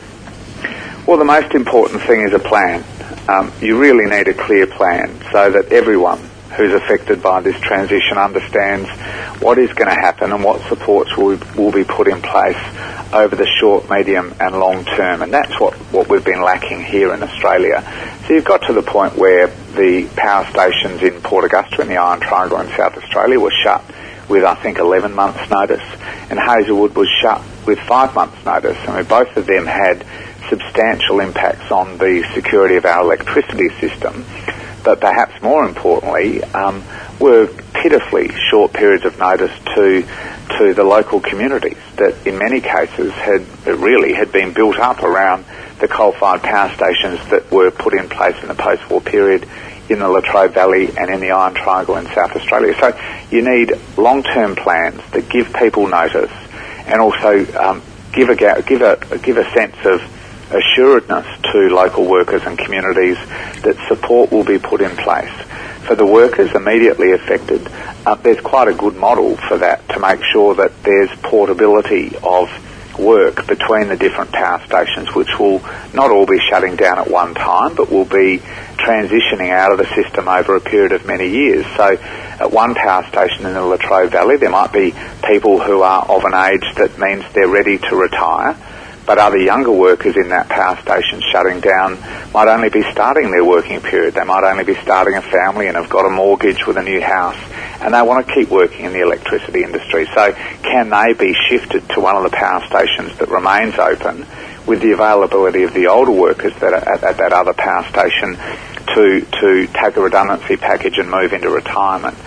[1.08, 2.84] Well, the most important thing is a plan.
[3.28, 6.20] Um, you really need a clear plan so that everyone
[6.56, 8.90] who's affected by this transition understands
[9.42, 12.58] what is going to happen and what supports will, will be put in place
[13.14, 15.22] over the short, medium and long term.
[15.22, 17.84] And that's what, what we've been lacking here in Australia.
[18.28, 21.98] So you've got to the point where the power stations in Port Augusta in the
[21.98, 23.84] Iron Triangle in South Australia were shut
[24.30, 25.84] with, I think, 11 months notice
[26.30, 28.78] and Hazelwood was shut with five months notice.
[28.88, 30.06] I mean, both of them had
[30.50, 34.26] substantial impacts on the security of our electricity system
[34.86, 36.84] but perhaps more importantly, um,
[37.20, 40.08] were pitifully short periods of notice to
[40.58, 45.44] to the local communities that in many cases had really had been built up around
[45.80, 49.50] the coal-fired power stations that were put in place in the post-war period
[49.90, 52.76] in the Latrobe Valley and in the Iron Triangle in South Australia.
[52.80, 52.98] So
[53.30, 56.32] you need long-term plans that give people notice
[56.88, 57.82] and also um,
[58.12, 60.02] give a give a give a sense of
[60.52, 63.18] assuredness to local workers and communities
[63.62, 65.32] that support will be put in place.
[65.88, 67.68] For the workers immediately affected,
[68.06, 72.50] uh, there's quite a good model for that to make sure that there's portability of
[73.00, 75.60] work between the different power stations, which will
[75.94, 78.40] not all be shutting down at one time, but will be
[78.78, 81.66] transitioning out of the system over a period of many years.
[81.76, 81.98] So
[82.40, 84.94] at one power station in the Latrobe Valley, there might be
[85.28, 88.58] people who are of an age that means they're ready to retire
[89.06, 92.00] but other younger workers in that power station shutting down
[92.34, 94.16] might only be starting their working period.
[94.16, 97.02] They might only be starting a family and have got a mortgage with a new
[97.02, 97.38] house
[97.82, 100.08] and they want to keep working in the electricity industry.
[100.14, 100.34] So
[100.64, 104.26] can they be shifted to one of the power stations that remains open
[104.66, 108.36] with the availability of the older workers that are at, at that other power station
[108.96, 112.18] to, to take a redundancy package and move into retirement?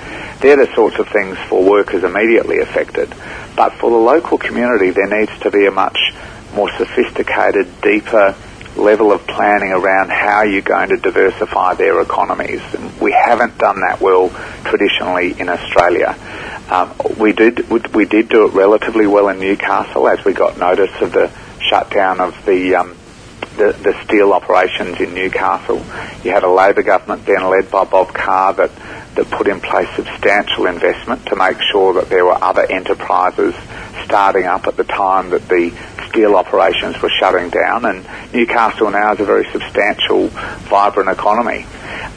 [0.40, 3.12] They're the sorts of things for workers immediately affected.
[3.56, 5.98] But for the local community, there needs to be a much
[6.54, 8.34] more sophisticated, deeper
[8.78, 12.62] level of planning around how you're going to diversify their economies.
[12.74, 14.30] And we haven't done that well
[14.64, 16.16] traditionally in Australia.
[16.70, 20.90] Um, we did we, did do it relatively well in Newcastle as we got notice
[21.00, 21.30] of the
[21.68, 22.96] shutdown of the um,
[23.56, 25.78] the, the, steel operations in Newcastle.
[26.22, 28.70] You had a Labor government then led by Bob Carr that
[29.14, 33.54] that put in place substantial investment to make sure that there were other enterprises
[34.04, 35.72] starting up at the time that the
[36.08, 40.28] steel operations were shutting down, and Newcastle now is a very substantial,
[40.68, 41.66] vibrant economy.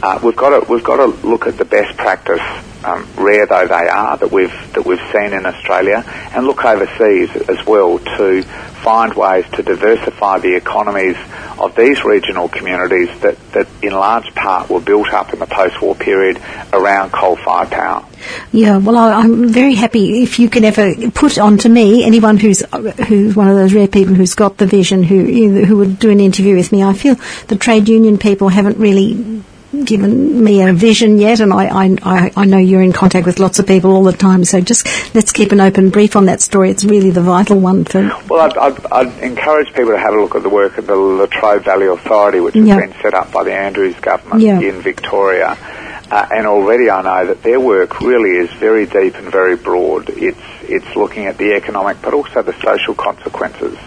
[0.04, 2.42] Uh, we've got to we've got to look at the best practice,
[2.84, 6.04] um, rare though they are, that we've that we've seen in Australia,
[6.34, 8.44] and look overseas as well to
[8.82, 11.16] find ways to diversify the economies
[11.60, 15.94] of these regional communities that, that in large part were built up in the post-war
[15.94, 16.42] period
[16.74, 18.04] around coal-fired power.
[18.52, 22.64] Yeah, well, I, am very happy if you can ever put onto me anyone who's
[23.08, 26.20] who's one of those rare people who's got the vision who who would do an
[26.20, 26.84] interview with me.
[26.84, 27.16] I feel
[27.48, 29.44] the trade union people haven't really
[29.86, 33.60] given me a vision yet, and I, I, I know you're in contact with lots
[33.60, 34.44] of people all the time.
[34.44, 36.70] So just let's keep an open brief on that story.
[36.70, 38.02] It's really the vital one for.
[38.30, 40.96] Well, I'd, I'd, I'd encourage people to have a look at the work of the
[40.96, 42.80] Latrobe Valley Authority, which has yep.
[42.80, 44.62] been set up by the Andrews government yep.
[44.62, 45.58] in Victoria.
[46.12, 50.10] Uh, and already I know that their work really is very deep and very broad.
[50.10, 53.78] It's it's looking at the economic, but also the social consequences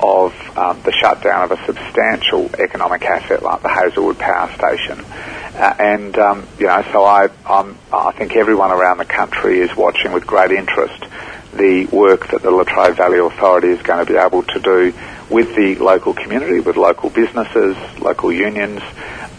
[0.00, 4.98] of um, the shutdown of a substantial economic asset like the Hazelwood Power Station.
[5.54, 9.74] Uh, and, um, you know, so I, I'm, I think everyone around the country is
[9.76, 11.04] watching with great interest
[11.52, 14.94] the work that the Latrobe Valley Authority is going to be able to do
[15.28, 18.80] with the local community, with local businesses, local unions,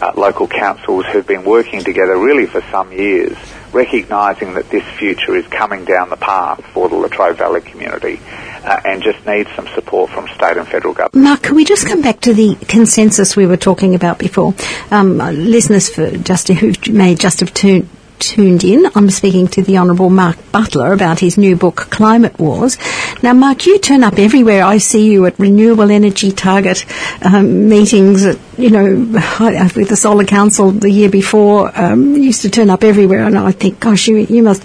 [0.00, 3.36] uh, local councils who've been working together really for some years,
[3.74, 8.20] recognising that this future is coming down the path for the Latrobe Valley community
[8.64, 11.24] uh, and just needs some support from state and federal government.
[11.24, 14.54] Mark, can we just come back to the consensus we were talking about before?
[14.90, 17.88] Um, listeners for just who may just have tuned
[18.24, 18.86] tuned in.
[18.94, 22.78] I'm speaking to the Honourable Mark Butler about his new book, Climate Wars.
[23.22, 24.64] Now, Mark, you turn up everywhere.
[24.64, 26.86] I see you at renewable energy target
[27.22, 28.84] um, meetings, at, you know,
[29.76, 31.70] with the Solar Council the year before.
[31.78, 34.64] Um, you used to turn up everywhere, and I think, gosh, you, you must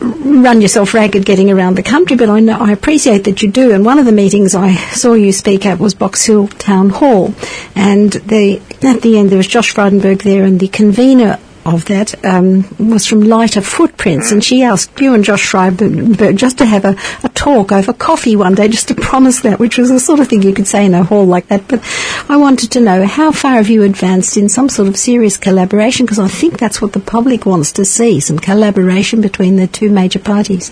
[0.00, 3.72] run yourself ragged getting around the country, but I know I appreciate that you do.
[3.72, 7.34] And one of the meetings I saw you speak at was Box Hill Town Hall,
[7.74, 12.24] and the, at the end there was Josh Frydenberg there, and the convener of that
[12.24, 16.84] um, was from Lighter Footprints, and she asked you and Josh Frydenberg just to have
[16.84, 20.20] a, a, talk over coffee one day, just to promise that, which was the sort
[20.20, 21.68] of thing you could say in a hall like that.
[21.68, 21.82] But
[22.28, 26.06] I wanted to know how far have you advanced in some sort of serious collaboration,
[26.06, 29.90] because I think that's what the public wants to see, some collaboration between the two
[29.90, 30.70] major parties.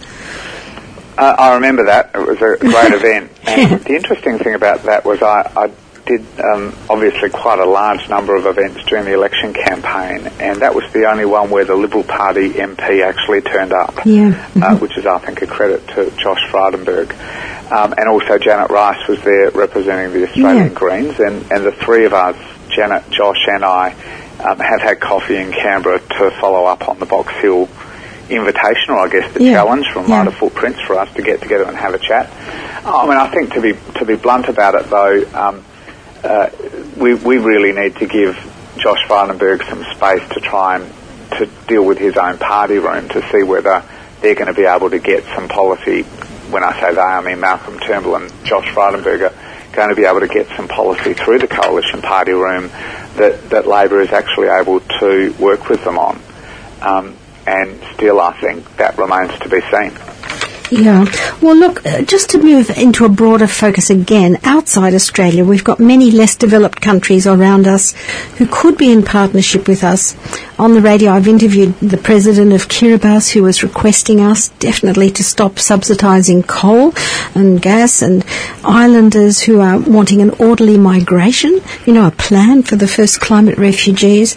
[1.19, 2.11] Uh, I remember that.
[2.15, 3.31] It was a great event.
[3.47, 5.71] And the interesting thing about that was I, I
[6.07, 10.75] did um, obviously quite a large number of events during the election campaign, and that
[10.75, 14.33] was the only one where the Liberal Party MP actually turned up, yeah.
[14.33, 14.63] Mm-hmm.
[14.63, 17.11] uh, which is, I think, a credit to Josh Frydenberg.
[17.71, 20.79] Um, and also Janet Rice was there representing the Australian yeah.
[20.79, 22.37] Greens, and, and the three of us,
[22.71, 23.93] Janet, Josh, and I,
[24.45, 27.69] um, have had coffee in Canberra to follow up on the Box Hill
[28.29, 29.53] invitation, or I guess the yeah.
[29.55, 30.19] challenge from yeah.
[30.19, 32.31] Lighter Footprints for us to get together and have a chat.
[32.85, 35.65] I mean, I think to be to be blunt about it, though, um,
[36.25, 36.51] uh,
[36.97, 38.35] we, we really need to give
[38.79, 40.93] Josh Frydenberg some space to try and
[41.39, 43.83] to deal with his own party room to see whether
[44.21, 46.03] they're going to be able to get some policy.
[46.51, 50.05] When I say they, I mean Malcolm Turnbull and Josh Frydenberg are going to be
[50.05, 52.69] able to get some policy through the coalition party room
[53.17, 56.21] that, that Labor is actually able to work with them on.
[56.81, 59.93] Um, and still, I think that remains to be seen.
[60.71, 61.07] Yeah.
[61.41, 65.79] Well, look, uh, just to move into a broader focus again, outside Australia, we've got
[65.79, 67.93] many less developed countries around us
[68.39, 70.17] who could be in partnership with us.
[70.59, 75.23] On the radio, I've interviewed the president of Kiribati who was requesting us definitely to
[75.23, 76.95] stop subsidising coal
[77.35, 78.25] and gas and
[78.65, 83.59] islanders who are wanting an orderly migration, you know, a plan for the first climate
[83.59, 84.37] refugees.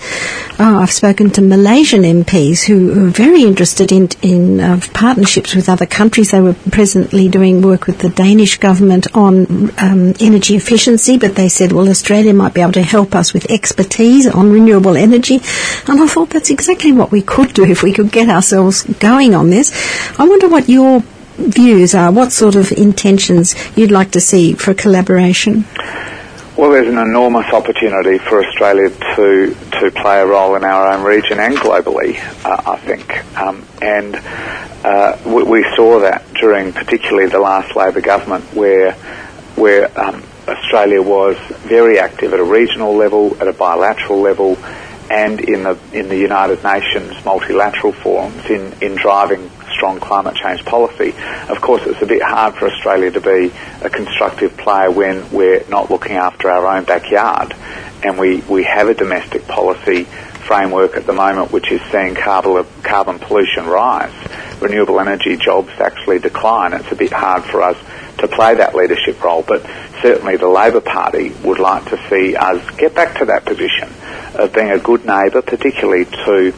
[0.60, 5.70] Oh, I've spoken to Malaysian MPs who are very interested in, in uh, partnerships with
[5.70, 6.32] other countries countries.
[6.32, 11.50] They were presently doing work with the Danish government on um, energy efficiency, but they
[11.50, 15.40] said, well, Australia might be able to help us with expertise on renewable energy.
[15.88, 19.34] And I thought that's exactly what we could do if we could get ourselves going
[19.34, 19.72] on this.
[20.20, 21.02] I wonder what your
[21.38, 25.64] views are, what sort of intentions you'd like to see for collaboration.
[26.60, 31.05] Well, there's an enormous opportunity for Australia to to play a role in our own
[31.05, 33.39] region and globally, uh, I think.
[33.39, 34.18] Um, and
[34.84, 38.91] uh, we, we, saw that during particularly the last Labor government, where
[39.55, 44.57] where um, Australia was very active at a regional level, at a bilateral level,
[45.10, 49.49] and in the in the United Nations multilateral forums in in driving
[49.80, 51.14] strong climate change policy.
[51.48, 53.50] Of course, it's a bit hard for Australia to be
[53.82, 57.56] a constructive player when we're not looking after our own backyard.
[58.04, 62.66] And we, we have a domestic policy framework at the moment which is seeing carbon,
[62.84, 64.14] carbon pollution rise.
[64.60, 66.74] Renewable energy jobs actually decline.
[66.74, 67.78] It's a bit hard for us
[68.18, 69.66] to play that leadership role, but
[70.02, 73.88] certainly the Labor Party would like to see us get back to that position
[74.36, 76.54] of being a good neighbour, particularly to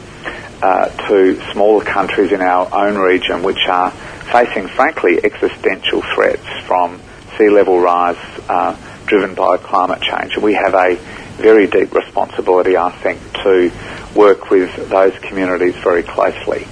[0.62, 7.00] uh, to smaller countries in our own region which are facing, frankly, existential threats from
[7.36, 8.16] sea level rise
[8.48, 10.36] uh, driven by climate change.
[10.38, 10.94] We have a
[11.36, 13.72] very deep responsibility, I think, to
[14.14, 16.66] work with those communities very closely.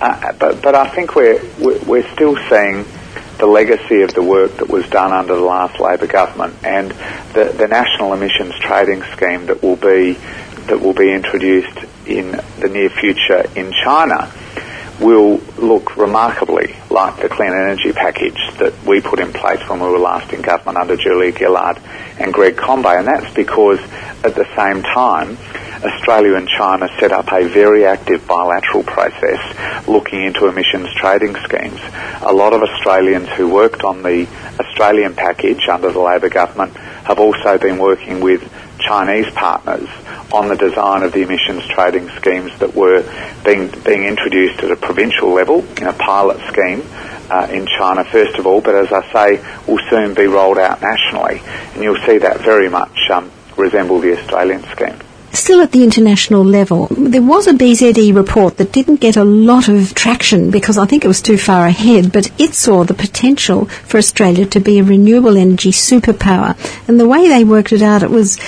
[0.00, 2.84] Uh, but, but I think we're, we're still seeing
[3.38, 6.90] the legacy of the work that was done under the last Labor government and
[7.32, 10.18] the, the national emissions trading scheme that will be
[10.66, 11.78] that will be introduced
[12.10, 14.32] in the near future in China
[15.00, 19.88] will look remarkably like the clean energy package that we put in place when we
[19.88, 21.78] were last in government under Julia Gillard
[22.18, 22.98] and Greg Combet.
[22.98, 23.80] And that's because
[24.22, 25.38] at the same time,
[25.82, 31.80] Australia and China set up a very active bilateral process looking into emissions trading schemes.
[32.20, 37.18] A lot of Australians who worked on the Australian package under the Labor government have
[37.18, 38.42] also been working with
[38.78, 39.88] Chinese partners
[40.32, 43.02] on the design of the emissions trading schemes that were
[43.44, 46.82] being being introduced at a provincial level in a pilot scheme
[47.30, 50.82] uh, in China first of all, but as I say, will soon be rolled out
[50.82, 51.40] nationally,
[51.74, 54.98] and you'll see that very much um, resemble the Australian scheme.
[55.32, 59.68] Still at the international level, there was a BZE report that didn't get a lot
[59.68, 63.66] of traction because I think it was too far ahead, but it saw the potential
[63.66, 66.56] for Australia to be a renewable energy superpower.
[66.88, 68.38] And the way they worked it out, it was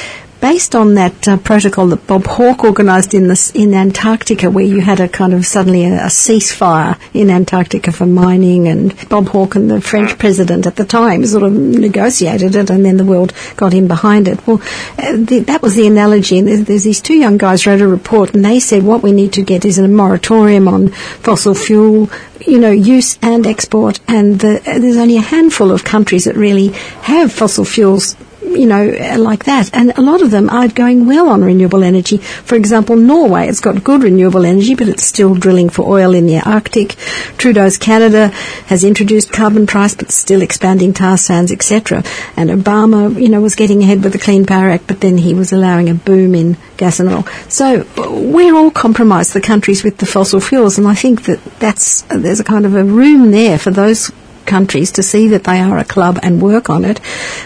[0.42, 4.80] based on that uh, protocol that Bob Hawke organised in this in Antarctica, where you
[4.80, 9.54] had a kind of suddenly a, a, ceasefire in Antarctica for mining, and Bob Hawke
[9.54, 13.32] and the French president at the time sort of negotiated it, and then the world
[13.56, 14.44] got in behind it.
[14.44, 14.60] Well,
[14.98, 16.40] uh, the, that was the analogy.
[16.40, 19.12] And there's, there's, these two young guys wrote a report, and they said what we
[19.12, 22.10] need to get is a moratorium on fossil fuel
[22.44, 26.68] you know, use and export, and the, there's only a handful of countries that really
[27.02, 28.16] have fossil fuels
[28.56, 28.84] you know,
[29.18, 29.70] like that.
[29.74, 32.18] And a lot of them are going well on renewable energy.
[32.18, 36.26] For example, Norway has got good renewable energy, but it's still drilling for oil in
[36.26, 36.96] the Arctic.
[37.38, 38.28] Trudeau's Canada
[38.66, 42.02] has introduced carbon price, but still expanding tar sands, etc.
[42.36, 45.34] And Obama, you know, was getting ahead with the Clean Power Act, but then he
[45.34, 47.26] was allowing a boom in gas and oil.
[47.48, 52.02] So we're all compromised, the countries with the fossil fuels, and I think that that's
[52.02, 54.10] there's a kind of a room there for those
[54.46, 57.00] countries to see that they are a club and work on it.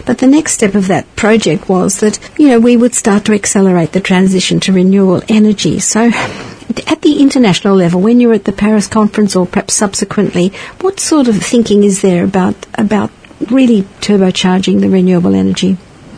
[0.04, 3.32] But the next step of that project was that, you know, we would start to
[3.32, 5.78] accelerate the transition to renewable energy.
[5.78, 6.10] So
[6.86, 10.48] at the international level, when you're at the Paris conference or perhaps subsequently,
[10.80, 13.10] what sort of thinking is there about, about
[13.50, 15.76] really turbocharging the renewable energy?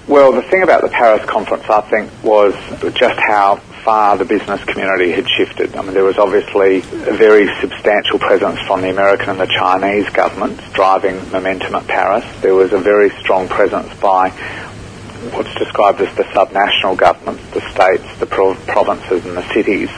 [0.09, 2.55] Well, the thing about the Paris conference, I think, was
[2.95, 5.77] just how far the business community had shifted.
[5.77, 10.09] I mean, there was obviously a very substantial presence from the American and the Chinese
[10.09, 12.25] governments driving momentum at Paris.
[12.41, 14.31] There was a very strong presence by
[15.35, 19.91] what's described as the subnational governments, the states, the provinces and the cities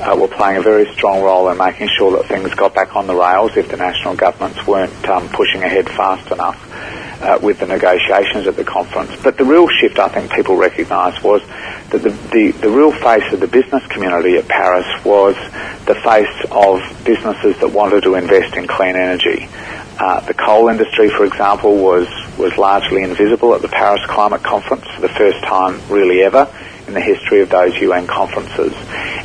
[0.00, 3.08] uh, were playing a very strong role in making sure that things got back on
[3.08, 6.64] the rails if the national governments weren't um, pushing ahead fast enough
[7.20, 9.10] uh, with the negotiations at the conference.
[9.22, 11.42] But the real shift I think people recognised was
[11.90, 15.34] that the, the, the real face of the business community at Paris was
[15.86, 19.48] the face of businesses that wanted to invest in clean energy.
[19.98, 22.06] Uh, the coal industry, for example, was,
[22.38, 26.48] was largely invisible at the Paris Climate Conference for the first time really ever
[26.86, 28.72] in the history of those UN conferences.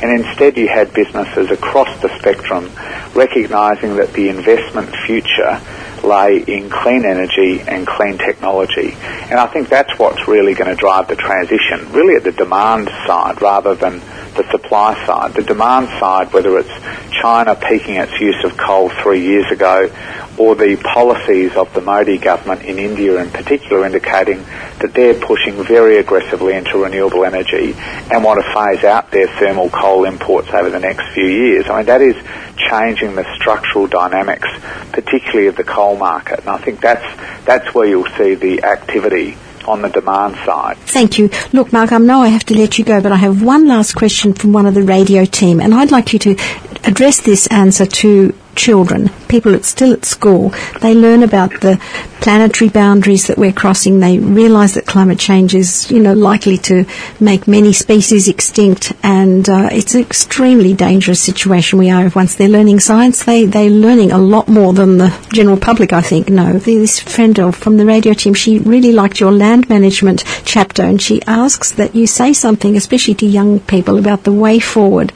[0.02, 2.70] And instead you had businesses across the spectrum
[3.14, 5.60] recognising that the investment future
[6.04, 8.94] lay in clean energy and clean technology.
[9.30, 12.88] And I think that's what's really going to drive the transition, really at the demand
[13.06, 14.00] side rather than
[14.34, 15.34] the supply side.
[15.34, 16.72] The demand side, whether it's
[17.20, 19.90] China peaking its use of coal three years ago
[20.36, 24.42] or the policies of the Modi government in India in particular indicating
[24.80, 27.74] that they're pushing very aggressively into renewable energy
[28.10, 31.66] and want to phase out their thermal coal imports over the next few years.
[31.68, 32.16] I mean, that is
[32.56, 34.48] changing the structural dynamics,
[34.92, 36.40] particularly of the coal market.
[36.40, 39.36] And I think that's, that's where you'll see the activity
[39.66, 40.76] on the demand side.
[40.78, 41.30] Thank you.
[41.52, 43.94] Look, Mark, I know I have to let you go, but I have one last
[43.94, 46.36] question from one of the radio team, and I'd like you to
[46.84, 51.80] address this answer to children, people still at school, they learn about the
[52.20, 54.00] planetary boundaries that we're crossing.
[54.00, 56.86] They realise that climate change is, you know, likely to
[57.20, 62.08] make many species extinct, and uh, it's an extremely dangerous situation we are.
[62.14, 66.00] Once they're learning science, they they're learning a lot more than the general public, I
[66.00, 66.28] think.
[66.28, 70.82] No, this friend of from the radio team, she really liked your land management chapter,
[70.82, 75.12] and she asks that you say something, especially to young people, about the way forward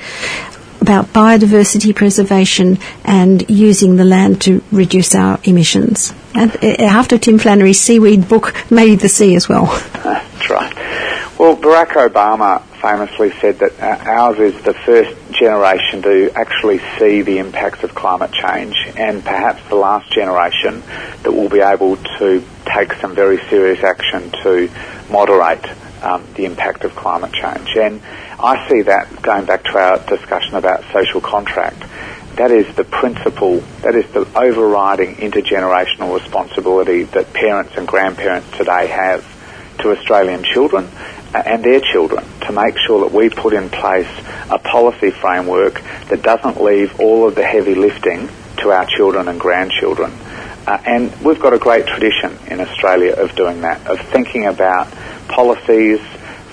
[0.81, 6.13] about biodiversity preservation and using the land to reduce our emissions.
[6.35, 9.67] And uh, after Tim Flannery's seaweed book, maybe the sea as well.
[10.05, 10.75] That's right.
[11.39, 17.23] Well, Barack Obama famously said that uh, ours is the first generation to actually see
[17.23, 20.83] the impacts of climate change and perhaps the last generation
[21.23, 24.71] that will be able to take some very serious action to
[25.11, 25.65] moderate
[26.03, 27.77] um, the impact of climate change.
[27.77, 28.01] And
[28.41, 31.81] I see that going back to our discussion about social contract.
[32.37, 38.87] That is the principle, that is the overriding intergenerational responsibility that parents and grandparents today
[38.87, 39.27] have
[39.79, 40.89] to Australian children
[41.35, 44.09] uh, and their children to make sure that we put in place
[44.51, 48.29] a policy framework that doesn't leave all of the heavy lifting
[48.59, 50.13] to our children and grandchildren.
[50.67, 54.89] Uh, and we've got a great tradition in Australia of doing that, of thinking about
[55.29, 56.01] policies,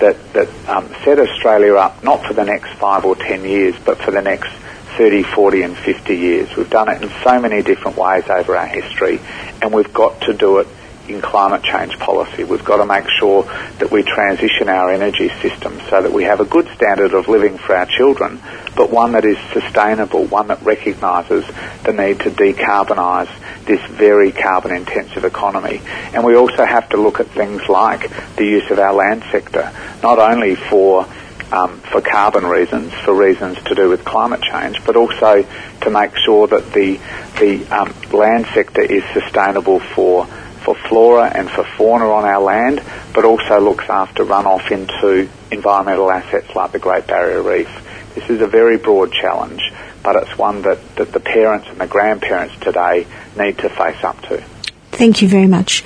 [0.00, 3.98] that, that um, set Australia up not for the next five or ten years, but
[3.98, 4.50] for the next
[4.96, 6.56] 30, 40 and 50 years.
[6.56, 9.20] We've done it in so many different ways over our history,
[9.60, 10.68] and we've got to do it
[11.08, 12.44] in climate change policy.
[12.44, 13.42] We've got to make sure
[13.78, 17.58] that we transition our energy system so that we have a good standard of living
[17.58, 18.40] for our children,
[18.76, 21.44] but one that is sustainable, one that recognises
[21.84, 23.30] the need to decarbonise
[23.64, 25.80] this very carbon intensive economy.
[26.12, 29.72] And we also have to look at things like the use of our land sector,
[30.02, 31.06] not only for
[31.52, 35.46] um, for carbon reasons, for reasons to do with climate change, but also
[35.82, 36.98] to make sure that the
[37.38, 40.26] the um, land sector is sustainable for
[40.66, 42.82] for flora and for fauna on our land,
[43.14, 47.70] but also looks after runoff into environmental assets like the Great Barrier Reef.
[48.16, 49.62] This is a very broad challenge,
[50.02, 53.06] but it's one that, that the parents and the grandparents today
[53.38, 54.42] need to face up to.
[54.90, 55.84] Thank you very much.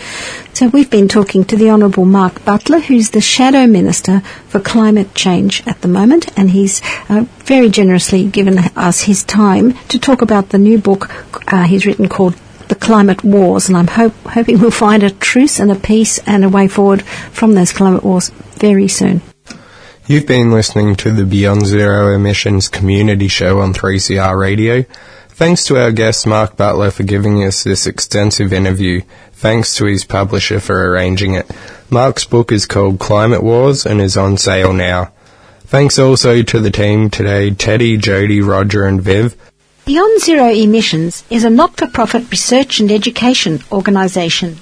[0.55, 5.15] So we've been talking to the Honourable Mark Butler, who's the Shadow Minister for Climate
[5.15, 10.23] Change at the moment, and he's uh, very generously given us his time to talk
[10.23, 11.11] about the new book
[11.53, 12.35] uh, he's written called
[12.81, 16.49] climate wars, and I'm hope, hoping we'll find a truce and a peace and a
[16.49, 19.23] way forward from those climate wars very soon.
[20.07, 24.83] You've been listening to the Beyond Zero Emissions Community Show on 3CR Radio.
[25.29, 29.03] Thanks to our guest Mark Butler for giving us this extensive interview.
[29.33, 31.51] Thanks to his publisher for arranging it.
[31.91, 35.13] Mark's book is called Climate Wars and is on sale now.
[35.61, 39.37] Thanks also to the team today, Teddy, Jody, Roger and Viv.
[39.91, 44.59] Beyond Zero Emissions is a not-for-profit research and education organisation.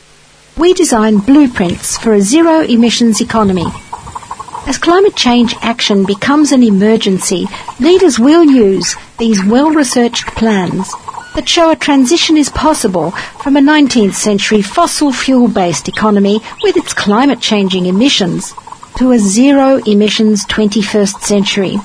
[0.56, 3.66] We design blueprints for a zero emissions economy.
[4.66, 7.46] As climate change action becomes an emergency,
[7.78, 10.90] leaders will use these well-researched plans
[11.34, 13.10] that show a transition is possible
[13.42, 18.54] from a 19th century fossil fuel-based economy with its climate changing emissions
[18.96, 21.76] to a zero emissions 21st century.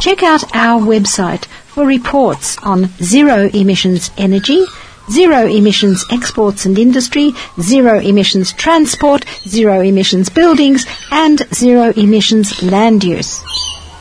[0.00, 4.64] Check out our website for reports on zero emissions energy,
[5.10, 13.04] zero emissions exports and industry, zero emissions transport, zero emissions buildings, and zero emissions land
[13.04, 13.40] use.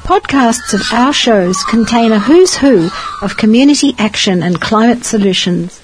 [0.03, 2.89] Podcasts of our shows contain a who's who
[3.21, 5.79] of community action and climate solutions.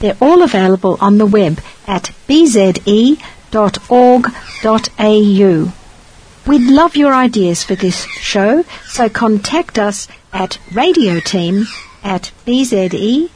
[0.00, 3.20] They're all available on the web at bze.org.au.
[6.46, 11.66] We'd love your ideas for this show, so contact us at radioteam
[12.02, 13.30] at bze.org.au.